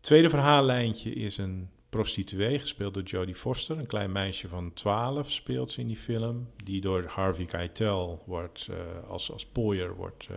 Tweede 0.00 0.30
verhaallijntje 0.30 1.12
is 1.12 1.38
een 1.38 1.68
prostituee, 1.88 2.58
gespeeld 2.58 2.94
door 2.94 3.02
Jodie 3.02 3.34
Foster. 3.34 3.78
Een 3.78 3.86
klein 3.86 4.12
meisje 4.12 4.48
van 4.48 4.72
12 4.72 5.30
speelt 5.30 5.70
ze 5.70 5.80
in 5.80 5.86
die 5.86 5.96
film. 5.96 6.48
Die 6.64 6.80
door 6.80 7.04
Harvey 7.06 7.44
Keitel 7.44 8.22
wordt, 8.26 8.68
eh, 8.70 9.08
als, 9.08 9.32
als 9.32 9.46
pooier 9.46 9.94
wordt 9.94 10.28
eh, 10.30 10.36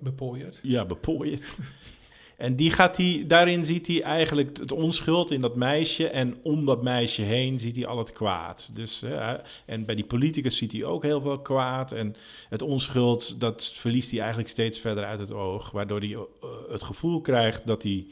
Bepooierd. 0.00 0.60
ja, 0.62 0.84
bepooierd. 0.84 1.56
En 2.38 2.56
die 2.56 2.70
gaat 2.70 2.96
hij, 2.96 3.24
daarin 3.26 3.64
ziet 3.64 3.86
hij 3.86 4.02
eigenlijk 4.02 4.58
het 4.58 4.72
onschuld 4.72 5.30
in 5.30 5.40
dat 5.40 5.56
meisje. 5.56 6.08
En 6.08 6.36
om 6.42 6.64
dat 6.64 6.82
meisje 6.82 7.22
heen 7.22 7.58
ziet 7.58 7.76
hij 7.76 7.86
al 7.86 7.98
het 7.98 8.12
kwaad. 8.12 8.70
Dus, 8.72 9.00
hè, 9.00 9.36
en 9.66 9.84
bij 9.84 9.94
die 9.94 10.04
politicus 10.04 10.56
ziet 10.56 10.72
hij 10.72 10.84
ook 10.84 11.02
heel 11.02 11.20
veel 11.20 11.40
kwaad. 11.40 11.92
En 11.92 12.14
het 12.48 12.62
onschuld, 12.62 13.40
dat 13.40 13.72
verliest 13.74 14.10
hij 14.10 14.20
eigenlijk 14.20 14.48
steeds 14.48 14.78
verder 14.78 15.04
uit 15.04 15.18
het 15.18 15.32
oog. 15.32 15.70
Waardoor 15.70 15.98
hij 15.98 16.12
eh, 16.12 16.20
het 16.68 16.82
gevoel 16.82 17.20
krijgt 17.20 17.66
dat 17.66 17.82
hij 17.82 18.06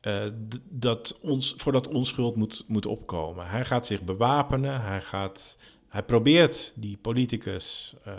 eh, 0.00 0.24
dat 0.68 1.18
ons, 1.20 1.54
voor 1.56 1.72
dat 1.72 1.88
onschuld 1.88 2.36
moet, 2.36 2.64
moet 2.66 2.86
opkomen. 2.86 3.46
Hij 3.46 3.64
gaat 3.64 3.86
zich 3.86 4.02
bewapenen. 4.02 4.82
Hij, 4.82 5.00
gaat, 5.00 5.56
hij 5.88 6.02
probeert 6.02 6.72
die 6.74 6.96
politicus 6.96 7.94
eh, 8.04 8.14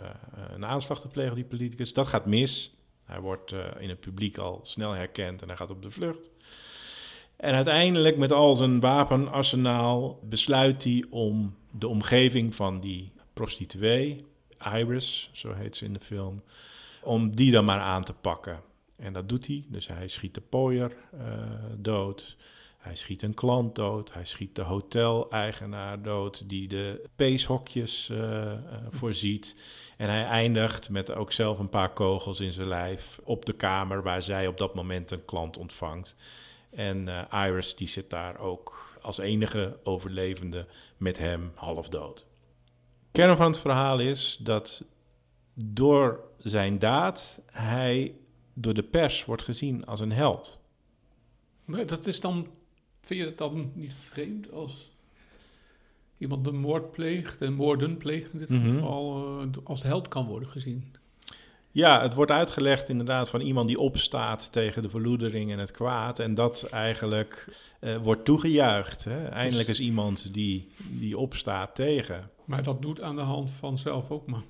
een 0.54 0.66
aanslag 0.66 1.02
te 1.02 1.08
plegen, 1.08 1.36
die 1.36 1.46
politicus. 1.46 1.94
Dat 1.94 2.08
gaat 2.08 2.25
mis. 2.25 2.74
Hij 3.13 3.22
wordt 3.22 3.51
eh, 3.51 3.65
in 3.79 3.89
het 3.89 4.00
publiek 4.00 4.38
al 4.38 4.60
snel 4.63 4.91
herkend 4.91 5.41
en 5.41 5.48
hij 5.48 5.58
gaat 5.58 5.72
op 5.72 5.82
de 5.82 5.91
vlucht. 5.91 6.29
En 7.36 7.53
uiteindelijk, 7.53 8.17
met 8.17 8.32
al 8.32 8.55
zijn 8.55 8.79
wapenarsenaal, 8.79 10.20
besluit 10.24 10.84
hij 10.84 11.05
om 11.10 11.55
de 11.72 11.88
omgeving 11.88 12.55
van 12.55 12.79
die 12.79 13.12
prostituee, 13.34 14.25
Iris, 14.74 15.29
zo 15.34 15.53
heet 15.53 15.75
ze 15.75 15.86
in 15.86 15.93
de 15.93 16.00
film, 16.00 16.43
om 17.01 17.36
die 17.36 17.51
dan 17.51 17.65
maar 17.65 17.79
aan 17.79 18.03
te 18.03 18.13
pakken. 18.13 18.62
En 18.96 19.13
dat 19.13 19.29
doet 19.29 19.48
hij. 19.48 19.65
Dus 19.67 19.88
hij 19.88 20.08
schiet 20.08 20.34
de 20.34 20.41
pooier 20.41 20.96
eh, 21.12 21.27
dood. 21.77 22.38
Hij 22.84 22.96
schiet 22.96 23.22
een 23.22 23.34
klant 23.34 23.75
dood. 23.75 24.13
Hij 24.13 24.25
schiet 24.25 24.56
de 24.56 24.62
hoteleigenaar 24.62 26.02
dood 26.02 26.50
die 26.50 26.68
de 26.68 27.10
peeshokjes 27.16 28.10
eh, 28.10 28.54
voorziet. 28.90 29.56
En 29.98 30.10
hij 30.10 30.25
eindigt 30.25 30.90
met 30.90 31.12
ook 31.12 31.32
zelf 31.32 31.60
een 31.60 31.70
paar 31.70 31.94
kogels 31.94 32.40
in 32.40 32.52
zijn 32.52 32.68
lijf 32.68 33.20
op 33.24 33.46
de 33.46 33.54
kamer 33.54 34.04
waar 34.04 34.24
zij 34.24 34.48
op 34.48 34.58
dat 34.58 34.75
moment 34.75 35.12
een 35.12 35.25
klant 35.25 35.58
ontvangt. 35.58 36.16
En 36.70 37.08
eh, 37.08 37.46
Iris 37.48 37.75
die 37.75 37.88
zit 37.88 38.10
daar 38.10 38.40
ook 38.40 38.98
als 39.02 39.18
enige 39.18 39.78
overlevende 39.84 40.68
met 40.98 41.18
hem 41.18 41.52
half 41.56 41.90
dood. 41.90 42.25
Kern 43.12 43.38
van 43.38 43.46
het 43.52 43.60
verhaal 43.60 44.00
is 44.00 44.40
dat 44.42 44.86
door 45.54 46.24
zijn 46.38 46.80
daad 46.80 47.42
hij 47.52 48.16
door 48.54 48.74
de 48.74 48.84
pers 48.84 49.25
wordt 49.25 49.44
gezien 49.44 49.86
als 49.86 50.00
een 50.00 50.12
held. 50.12 50.60
Dat 51.66 52.06
is 52.06 52.20
dan, 52.20 52.48
vind 53.03 53.19
je 53.19 53.25
het 53.25 53.38
dan 53.38 53.72
niet 53.74 53.93
vreemd 53.93 54.51
als 54.51 54.91
iemand 56.17 56.48
een 56.48 56.57
moord 56.60 56.91
pleegt 56.91 57.41
en 57.41 57.53
moorden 57.53 57.98
pleegt 57.98 58.33
in 58.33 58.39
dit 58.39 58.50
Mhm. 58.50 58.65
geval 58.65 59.27
eh, 59.41 59.48
als 59.63 59.83
held 59.83 60.07
kan 60.07 60.25
worden 60.25 60.50
gezien? 60.50 60.91
Ja, 61.72 62.01
het 62.01 62.13
wordt 62.13 62.31
uitgelegd 62.31 62.89
inderdaad 62.89 63.29
van 63.29 63.41
iemand 63.41 63.67
die 63.67 63.79
opstaat 63.79 64.51
tegen 64.51 64.81
de 64.81 64.89
verloedering 64.89 65.51
en 65.51 65.60
het 65.60 65.72
kwaad. 65.72 66.19
En 66.19 66.36
dat 66.36 66.63
eigenlijk 66.72 67.48
eh, 67.79 67.98
wordt 67.98 68.25
toegejuicht. 68.25 69.03
Hè? 69.03 69.25
Eindelijk 69.27 69.67
is 69.67 69.79
iemand 69.79 70.33
die, 70.33 70.67
die 70.89 71.17
opstaat 71.17 71.75
tegen. 71.75 72.29
Maar 72.45 72.63
dat 72.63 72.81
doet 72.81 73.01
aan 73.01 73.15
de 73.15 73.22
hand 73.22 73.51
van 73.51 73.77
zelf 73.77 74.12
ook 74.12 74.27
maar 74.27 74.41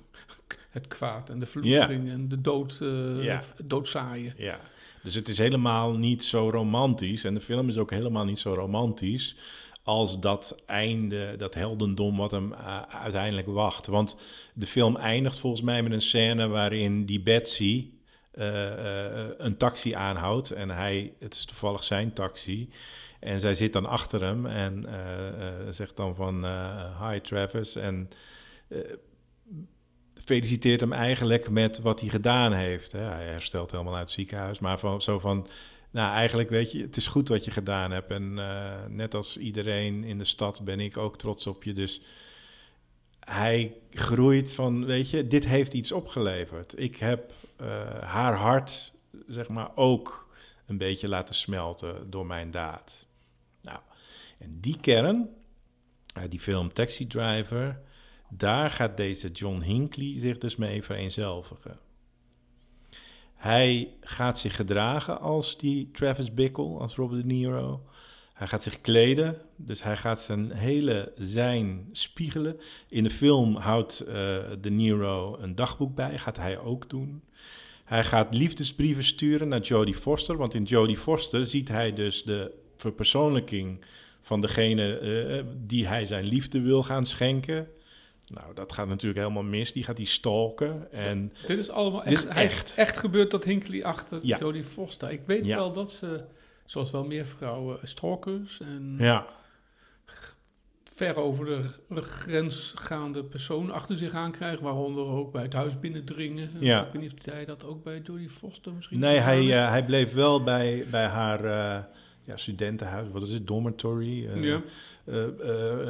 het 0.70 0.88
kwaad 0.88 1.30
en 1.30 1.38
de 1.38 1.46
verloedering 1.46 2.08
en 2.10 2.28
de 2.28 2.40
dood, 2.40 2.78
eh 2.82 3.24
Ja. 3.24 3.42
doodzaaien. 3.64 4.34
Ja. 4.36 4.60
Dus 5.04 5.14
het 5.14 5.28
is 5.28 5.38
helemaal 5.38 5.92
niet 5.92 6.24
zo 6.24 6.50
romantisch. 6.50 7.24
En 7.24 7.34
de 7.34 7.40
film 7.40 7.68
is 7.68 7.76
ook 7.76 7.90
helemaal 7.90 8.24
niet 8.24 8.38
zo 8.38 8.54
romantisch 8.54 9.36
als 9.82 10.20
dat 10.20 10.62
einde, 10.66 11.36
dat 11.36 11.54
heldendom 11.54 12.16
wat 12.16 12.30
hem 12.30 12.52
eh, 12.52 12.82
uiteindelijk 12.82 13.46
wacht. 13.46 13.86
Want 13.86 14.16
de 14.54 14.66
film 14.66 14.96
eindigt 14.96 15.38
volgens 15.38 15.62
mij 15.62 15.82
met 15.82 15.92
een 15.92 16.02
scène 16.02 16.48
waarin 16.48 17.04
die 17.04 17.20
Betsy 17.20 17.90
eh, 18.30 19.26
eh, 19.26 19.30
een 19.38 19.56
taxi 19.56 19.92
aanhoudt. 19.92 20.50
En 20.50 20.70
hij, 20.70 21.12
het 21.18 21.34
is 21.34 21.44
toevallig 21.44 21.84
zijn 21.84 22.12
taxi. 22.12 22.70
En 23.20 23.40
zij 23.40 23.54
zit 23.54 23.72
dan 23.72 23.86
achter 23.86 24.22
hem 24.22 24.46
en 24.46 24.86
zegt 25.70 25.96
dan 25.96 26.14
van 26.14 26.46
hi 27.02 27.20
Travis. 27.20 27.76
En 27.76 28.08
feliciteert 30.24 30.80
hem 30.80 30.92
eigenlijk 30.92 31.50
met 31.50 31.80
wat 31.80 32.00
hij 32.00 32.08
gedaan 32.08 32.52
heeft. 32.52 32.92
Hè. 32.92 33.00
Hij 33.00 33.24
herstelt 33.24 33.70
helemaal 33.70 33.94
uit 33.94 34.02
het 34.02 34.12
ziekenhuis. 34.12 34.58
Maar 34.58 34.78
zo 34.98 35.18
van, 35.18 35.46
nou 35.90 36.12
eigenlijk 36.12 36.48
weet 36.48 36.72
je, 36.72 36.82
het 36.82 36.96
is 36.96 37.06
goed 37.06 37.28
wat 37.28 37.44
je 37.44 37.50
gedaan 37.50 37.90
hebt. 37.90 38.10
En 38.10 38.38
eh, 38.38 38.84
net 38.88 39.14
als 39.14 39.36
iedereen 39.36 40.04
in 40.04 40.18
de 40.18 40.24
stad 40.24 40.64
ben 40.64 40.80
ik 40.80 40.96
ook 40.96 41.18
trots 41.18 41.46
op 41.46 41.64
je. 41.64 41.72
Dus 41.72 42.00
hij 43.20 43.74
groeit 43.90 44.54
van, 44.54 44.84
weet 44.84 45.10
je, 45.10 45.26
dit 45.26 45.46
heeft 45.46 45.74
iets 45.74 45.92
opgeleverd. 45.92 46.78
Ik 46.78 46.96
heb 46.96 47.32
eh, 47.56 47.66
haar 48.02 48.34
hart, 48.34 48.92
zeg 49.26 49.48
maar, 49.48 49.70
ook 49.74 50.28
een 50.66 50.78
beetje 50.78 51.08
laten 51.08 51.34
smelten 51.34 52.10
door 52.10 52.26
mijn 52.26 52.50
daad. 52.50 53.06
Nou, 53.62 53.78
en 54.38 54.58
die 54.60 54.76
kern, 54.80 55.28
uit 56.14 56.30
die 56.30 56.40
film 56.40 56.72
Taxi 56.72 57.06
Driver, 57.06 57.80
daar 58.30 58.70
gaat 58.70 58.96
deze 58.96 59.30
John 59.30 59.60
Hinckley 59.60 60.18
zich 60.18 60.38
dus 60.38 60.56
mee 60.56 60.82
vereenzelvigen. 60.82 61.78
Hij 63.34 63.88
gaat 64.00 64.38
zich 64.38 64.56
gedragen 64.56 65.20
als 65.20 65.58
die 65.58 65.90
Travis 65.92 66.34
Bickle, 66.34 66.78
als 66.78 66.94
Robert 66.94 67.20
De 67.20 67.26
Niro. 67.26 67.82
Hij 68.34 68.46
gaat 68.46 68.62
zich 68.62 68.80
kleden, 68.80 69.38
dus 69.56 69.82
hij 69.82 69.96
gaat 69.96 70.20
zijn 70.20 70.52
hele 70.52 71.12
zijn 71.16 71.88
spiegelen. 71.92 72.60
In 72.88 73.04
de 73.04 73.10
film 73.10 73.56
houdt 73.56 74.00
eh, 74.00 74.14
De 74.60 74.70
Niro 74.70 75.36
een 75.38 75.54
dagboek 75.54 75.94
bij, 75.94 76.18
gaat 76.18 76.36
hij 76.36 76.58
ook 76.58 76.90
doen. 76.90 77.22
Hij 77.84 78.04
gaat 78.04 78.34
liefdesbrieven 78.34 79.04
sturen 79.04 79.48
naar 79.48 79.60
Jodie 79.60 79.94
Foster, 79.94 80.36
want 80.36 80.54
in 80.54 80.62
Jodie 80.62 80.96
Foster 80.96 81.46
ziet 81.46 81.68
hij 81.68 81.92
dus 81.92 82.22
de 82.22 82.54
verpersoonlijking 82.76 83.84
van 84.20 84.40
degene 84.40 84.98
eh, 84.98 85.44
die 85.66 85.86
hij 85.86 86.06
zijn 86.06 86.24
liefde 86.24 86.60
wil 86.60 86.82
gaan 86.82 87.06
schenken. 87.06 87.68
Nou, 88.26 88.54
dat 88.54 88.72
gaat 88.72 88.88
natuurlijk 88.88 89.20
helemaal 89.20 89.42
mis. 89.42 89.72
Die 89.72 89.84
gaat 89.84 89.96
hij 89.96 90.06
stalken. 90.06 90.92
En 90.92 91.32
Dit 91.46 91.58
is 91.58 91.70
allemaal 91.70 92.02
Dit 92.04 92.12
echt, 92.12 92.24
is 92.24 92.30
echt. 92.34 92.74
echt 92.76 92.96
gebeurd 92.96 93.30
dat 93.30 93.44
Hinckley 93.44 93.84
achter 93.84 94.18
Ja. 94.22 94.38
Jodie 94.38 94.64
Foster. 94.64 95.10
Ik 95.10 95.22
weet 95.26 95.46
Ja. 95.46 95.56
wel 95.56 95.72
dat 95.72 95.92
ze, 95.92 96.24
zoals 96.66 96.90
wel 96.90 97.04
meer 97.04 97.26
vrouwen, 97.26 97.78
stalkers 97.82 98.60
en 98.60 98.94
ja, 98.98 99.26
ver 100.84 101.16
over 101.16 101.46
de 101.88 102.02
grens 102.02 102.72
gaande 102.76 103.24
personen 103.24 103.74
achter 103.74 103.96
zich 103.96 104.12
aankrijgen, 104.12 104.62
waaronder 104.62 105.04
ook 105.06 105.32
bij 105.32 105.42
het 105.42 105.52
huis 105.52 105.80
binnendringen. 105.80 106.50
Ja. 106.60 106.86
Ik 106.86 106.92
weet 106.92 107.02
niet 107.02 107.14
of 107.18 107.24
hij 107.32 107.44
dat 107.44 107.64
ook 107.64 107.84
bij 107.84 108.00
Jodie 108.04 108.28
Foster 108.30 108.72
misschien 108.72 108.98
nee, 108.98 109.18
hij, 109.18 109.62
eh, 109.62 109.68
hij 109.68 109.84
bleef 109.84 110.12
wel 110.12 110.42
bij, 110.42 110.84
bij 110.90 111.06
haar 111.06 111.44
eh, 111.44 111.84
ja, 112.24 112.36
studentenhuis. 112.36 113.08
Wat 113.12 113.22
is 113.22 113.32
het? 113.32 113.46
Dormitory. 113.46 114.26
eh, 114.26 114.44
ja. 114.44 114.62
eh, 115.04 115.24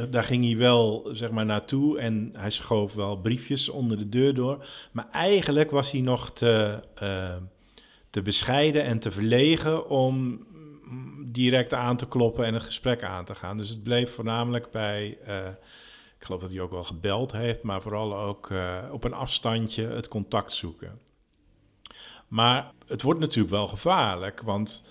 eh, 0.03 0.11
daar 0.11 0.25
ging 0.25 0.45
hij 0.45 0.57
wel 0.57 1.09
zeg 1.12 1.31
maar 1.31 1.47
naartoe 1.47 1.99
en 1.99 2.31
hij 2.37 2.50
schoof 2.50 2.95
wel 2.95 3.17
briefjes 3.17 3.69
onder 3.69 3.99
de 3.99 4.09
deur 4.09 4.35
door. 4.35 4.69
Maar 4.93 5.09
eigenlijk 5.12 5.71
was 5.71 5.91
hij 5.91 6.00
nog 6.00 6.33
te, 6.33 6.83
te 8.11 8.23
bescheiden 8.23 8.85
en 8.85 8.99
te 8.99 9.11
verlegen 9.11 9.88
om 9.88 10.17
mm, 10.85 11.33
direct 11.33 11.73
aan 11.73 11.97
te 11.97 12.09
kloppen 12.09 12.45
en 12.45 12.55
het 12.55 12.62
gesprek 12.62 13.03
aan 13.03 13.25
te 13.25 13.35
gaan. 13.35 13.57
Dus 13.57 13.69
het 13.69 13.83
bleef 13.83 14.14
voornamelijk 14.14 14.71
bij. 14.71 15.19
ik 16.19 16.25
geloof 16.25 16.41
dat 16.41 16.50
hij 16.50 16.61
ook 16.61 16.71
wel 16.71 16.85
gebeld 16.85 17.33
heeft, 17.33 17.62
maar 17.62 17.83
vooral 17.83 18.17
ook 18.17 18.53
op 18.91 19.05
een 19.05 19.14
afstandje 19.14 19.87
het 19.87 20.09
contact 20.09 20.53
zoeken. 20.53 20.99
Maar 22.29 22.73
het 22.87 23.03
wordt 23.03 23.21
natuurlijk 23.21 23.55
wel 23.55 23.67
gevaarlijk, 23.67 24.43
want 24.43 24.83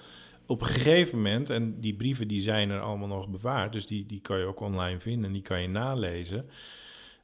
op 0.45 0.61
een 0.61 0.67
gegeven 0.67 1.17
moment, 1.17 1.49
en 1.49 1.79
die 1.79 1.93
brieven 1.93 2.27
die 2.27 2.41
zijn 2.41 2.69
er 2.69 2.79
allemaal 2.79 3.07
nog 3.07 3.29
bewaard, 3.29 3.71
dus 3.71 3.85
die, 3.85 4.05
die 4.05 4.19
kan 4.19 4.39
je 4.39 4.45
ook 4.45 4.59
online 4.59 4.99
vinden 4.99 5.25
en 5.25 5.33
die 5.33 5.41
kan 5.41 5.61
je 5.61 5.67
nalezen. 5.67 6.49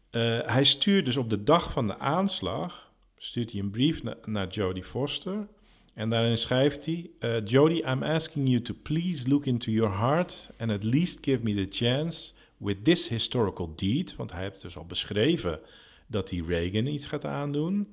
Eh, 0.09 0.39
hij 0.45 0.63
stuurt 0.63 1.05
dus 1.05 1.17
op 1.17 1.29
de 1.29 1.43
dag 1.43 1.71
van 1.71 1.87
de 1.87 1.97
aanslag, 1.99 2.91
stuurt 3.17 3.51
hij 3.51 3.61
een 3.61 3.69
brief 3.69 4.03
na- 4.03 4.17
naar 4.25 4.47
Jodie 4.47 4.83
Foster. 4.83 5.47
En 5.93 6.09
daarin 6.09 6.37
schrijft 6.37 6.85
hij, 6.85 7.09
eh, 7.19 7.45
Jodie, 7.45 7.83
I'm 7.83 8.03
asking 8.03 8.49
you 8.49 8.61
to 8.61 8.73
please 8.81 9.29
look 9.29 9.45
into 9.45 9.71
your 9.71 9.97
heart 9.97 10.51
and 10.57 10.71
at 10.71 10.83
least 10.83 11.17
give 11.21 11.43
me 11.43 11.53
the 11.53 11.67
chance 11.69 12.31
with 12.57 12.83
this 12.83 13.07
historical 13.07 13.73
deed, 13.75 14.15
want 14.15 14.31
hij 14.31 14.41
heeft 14.41 14.61
dus 14.61 14.77
al 14.77 14.85
beschreven 14.85 15.59
dat 16.07 16.29
hij 16.29 16.43
Reagan 16.47 16.85
iets 16.85 17.05
gaat 17.05 17.25
aandoen. 17.25 17.87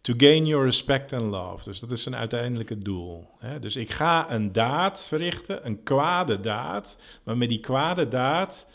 To 0.00 0.14
gain 0.16 0.46
your 0.46 0.64
respect 0.64 1.12
and 1.12 1.30
love. 1.30 1.64
Dus 1.64 1.80
dat 1.80 1.90
is 1.90 2.02
zijn 2.02 2.16
uiteindelijke 2.16 2.78
doel. 2.78 3.26
Hè? 3.38 3.58
Dus 3.58 3.76
ik 3.76 3.90
ga 3.90 4.30
een 4.30 4.52
daad 4.52 5.06
verrichten, 5.06 5.66
een 5.66 5.82
kwade 5.82 6.40
daad. 6.40 6.98
Maar 7.22 7.36
met 7.36 7.48
die 7.48 7.60
kwade 7.60 8.08
daad 8.08 8.66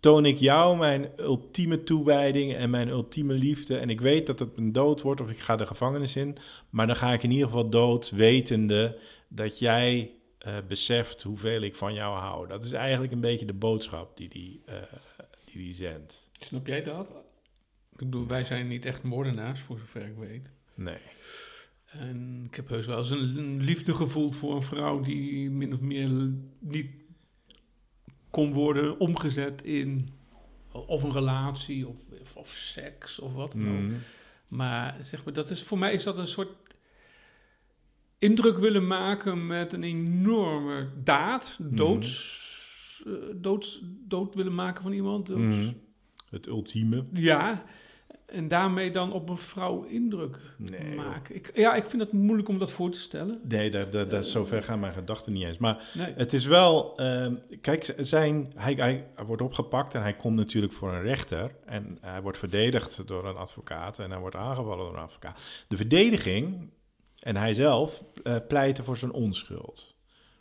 toon 0.00 0.26
ik 0.26 0.38
jou 0.38 0.76
mijn 0.76 1.08
ultieme 1.18 1.82
toewijding 1.82 2.54
en 2.54 2.70
mijn 2.70 2.88
ultieme 2.88 3.34
liefde. 3.34 3.78
En 3.78 3.90
ik 3.90 4.00
weet 4.00 4.26
dat 4.26 4.38
het 4.38 4.56
een 4.56 4.72
dood 4.72 5.02
wordt 5.02 5.20
of 5.20 5.30
ik 5.30 5.38
ga 5.38 5.56
de 5.56 5.66
gevangenis 5.66 6.16
in. 6.16 6.36
Maar 6.70 6.86
dan 6.86 6.96
ga 6.96 7.12
ik 7.12 7.22
in 7.22 7.30
ieder 7.30 7.46
geval 7.46 7.70
dood 7.70 8.10
wetende 8.10 8.98
dat 9.28 9.58
jij 9.58 10.10
eh, 10.38 10.56
beseft 10.68 11.22
hoeveel 11.22 11.60
ik 11.60 11.76
van 11.76 11.94
jou 11.94 12.18
hou. 12.18 12.48
Dat 12.48 12.64
is 12.64 12.72
eigenlijk 12.72 13.12
een 13.12 13.20
beetje 13.20 13.46
de 13.46 13.52
boodschap 13.52 14.16
die 14.16 14.28
die, 14.28 14.62
eh, 14.66 14.74
die, 15.44 15.62
die 15.62 15.74
zendt. 15.74 16.30
Snap 16.40 16.66
jij 16.66 16.82
dat? 16.82 17.08
Ik 17.92 17.98
bedoel, 17.98 18.26
wij 18.26 18.44
zijn 18.44 18.68
niet 18.68 18.84
echt 18.84 19.02
moordenaars, 19.02 19.60
voor 19.60 19.78
zover 19.78 20.06
ik 20.06 20.16
weet. 20.16 20.50
Nee. 20.76 20.98
En 21.86 22.42
ik 22.46 22.54
heb 22.54 22.68
heus 22.68 22.86
wel 22.86 22.98
eens 22.98 23.10
een, 23.10 23.36
een 23.38 23.60
liefde 23.62 23.94
gevoeld 23.94 24.36
voor 24.36 24.54
een 24.56 24.62
vrouw 24.62 25.00
die 25.00 25.50
min 25.50 25.72
of 25.72 25.80
meer 25.80 26.08
niet 26.58 26.90
kon 28.30 28.52
worden 28.52 28.98
omgezet 29.00 29.62
in 29.62 30.08
of 30.72 31.02
een 31.02 31.12
relatie 31.12 31.86
of, 31.88 31.96
of, 32.20 32.36
of 32.36 32.48
seks 32.50 33.18
of 33.18 33.32
wat 33.34 33.52
dan 33.52 33.68
ook. 33.68 33.80
Mm. 33.80 33.94
Maar 34.48 34.96
zeg 35.02 35.24
maar, 35.24 35.32
dat 35.32 35.50
is, 35.50 35.62
voor 35.62 35.78
mij 35.78 35.92
is 35.94 36.02
dat 36.02 36.18
een 36.18 36.26
soort 36.26 36.74
indruk 38.18 38.58
willen 38.58 38.86
maken 38.86 39.46
met 39.46 39.72
een 39.72 39.82
enorme 39.84 40.88
daad. 41.04 41.58
Doods, 41.60 43.02
eh, 43.06 43.12
doods, 43.34 43.80
dood 43.84 44.34
willen 44.34 44.54
maken 44.54 44.82
van 44.82 44.92
iemand. 44.92 45.26
doods- 45.26 45.56
Mhm. 45.56 45.72
Het 46.30 46.46
ultieme. 46.46 47.04
Ja, 47.12 47.64
en 48.26 48.48
daarmee 48.48 48.90
dan 48.90 49.12
op 49.12 49.28
een 49.28 49.36
vrouw 49.36 49.82
indruk 49.82 50.38
Nee, 50.56 50.94
maken. 50.94 51.34
Ik, 51.34 51.50
ja, 51.54 51.74
ik 51.74 51.84
vind 51.84 52.02
het 52.02 52.12
moeilijk 52.12 52.48
om 52.48 52.58
dat 52.58 52.70
voor 52.70 52.90
te 52.90 53.00
stellen. 53.00 53.40
Nee, 53.48 53.70
daar, 53.70 53.90
daar, 53.90 54.08
daar, 54.08 54.22
zover 54.22 54.62
gaan 54.62 54.80
mijn 54.80 54.92
gedachten 54.92 55.32
niet 55.32 55.44
eens. 55.44 55.58
Maar 55.58 55.90
Nee. 55.94 56.12
het 56.16 56.32
is 56.32 56.44
wel... 56.44 56.96
ehm, 56.96 57.34
kijk, 57.60 57.94
zijn, 57.98 58.52
hij, 58.56 58.72
hij, 58.74 59.06
hij 59.14 59.24
wordt 59.24 59.42
opgepakt 59.42 59.94
en 59.94 60.02
hij 60.02 60.14
komt 60.16 60.36
natuurlijk 60.36 60.72
voor 60.72 60.92
een 60.92 61.02
rechter. 61.02 61.50
En 61.64 61.98
hij 62.00 62.22
wordt 62.22 62.38
verdedigd 62.38 63.06
door 63.06 63.28
een 63.28 63.36
advocaat 63.36 63.98
en 63.98 64.10
hij 64.10 64.20
wordt 64.20 64.36
aangevallen 64.36 64.84
door 64.84 64.94
een 64.96 65.02
advocaat. 65.02 65.42
De 65.68 65.76
verdediging 65.76 66.70
en 67.18 67.36
hij 67.36 67.54
zelf 67.54 68.02
eh, 68.22 68.36
pleiten 68.48 68.84
voor 68.84 68.96
zijn 68.96 69.12
onschuld. 69.12 69.94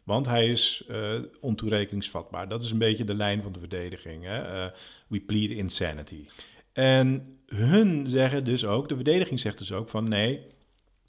Want 0.04 0.26
hij 0.26 0.48
is 0.48 0.84
eh 0.88 1.14
ontoerekeningsvatbaar. 1.40 2.48
Dat 2.48 2.64
is 2.64 2.72
een 2.72 2.78
beetje 2.78 3.04
de 3.04 3.16
lijn 3.16 3.42
van 3.42 3.52
de 3.52 3.60
verdediging. 3.60 4.24
Hè? 4.24 4.42
Eh, 4.66 4.72
we 5.08 5.20
plead 5.20 5.50
insanity. 5.50 6.28
En 6.76 7.38
hun 7.46 8.08
zeggen 8.08 8.44
dus 8.44 8.66
ook, 8.66 8.90
de 8.90 8.96
verdediging 8.96 9.40
zegt 9.40 9.58
dus 9.58 9.72
ook 9.72 9.90
van 9.90 10.08
nee, 10.08 10.48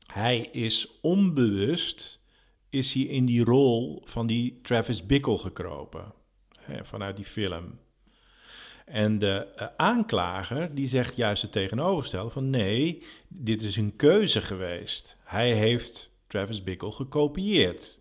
hij 0.07 0.39
is 0.39 0.99
onbewust, 1.01 2.21
is 2.71 2.93
hij 2.93 3.03
in 3.03 3.25
die 3.25 3.45
rol 3.45 4.03
van 4.05 4.27
die 4.27 4.59
Travis 4.63 5.07
Bickle 5.07 5.39
gekropen. 5.39 6.13
Hè, 6.61 6.85
vanuit 6.85 7.17
die 7.17 7.25
film. 7.25 7.79
En 8.85 9.19
de 9.19 9.47
eh, 9.57 9.67
aanklager 9.77 10.75
die 10.75 10.87
zegt 10.87 11.17
juist 11.17 11.43
het 11.43 11.53
tegenovergestelde 11.53 12.31
van 12.31 12.51
nee, 12.51 13.03
dit 13.29 13.63
is 13.63 13.77
een 13.77 13.97
keuze 13.97 14.43
geweest. 14.43 15.17
Hij 15.25 15.53
heeft 15.55 16.11
Travis 16.27 16.63
Bickle 16.63 16.93
gekopieerd. 16.93 18.01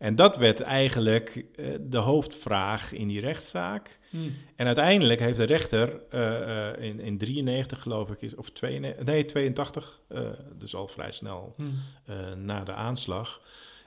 En 0.00 0.14
dat 0.14 0.36
werd 0.36 0.60
eigenlijk 0.60 1.44
eh, 1.56 1.66
de 1.80 1.98
hoofdvraag 1.98 2.92
in 2.92 3.08
die 3.08 3.20
rechtszaak. 3.20 3.98
Hm. 4.10 4.16
En 4.56 4.66
uiteindelijk 4.66 5.20
heeft 5.20 5.36
de 5.36 5.44
rechter 5.44 6.00
eh, 6.10 6.68
eh, 6.72 6.82
in, 6.82 7.00
in 7.00 7.18
93 7.18 7.82
geloof 7.82 8.10
ik, 8.10 8.20
is, 8.22 8.34
of 8.34 8.50
92, 8.50 9.04
nee 9.04 9.24
82, 9.24 10.00
eh, 10.08 10.20
dus 10.58 10.74
al 10.74 10.88
vrij 10.88 11.12
snel 11.12 11.54
Hm. 11.56 11.62
eh, 12.04 12.32
na 12.32 12.64
de 12.64 12.72
aanslag, 12.72 13.40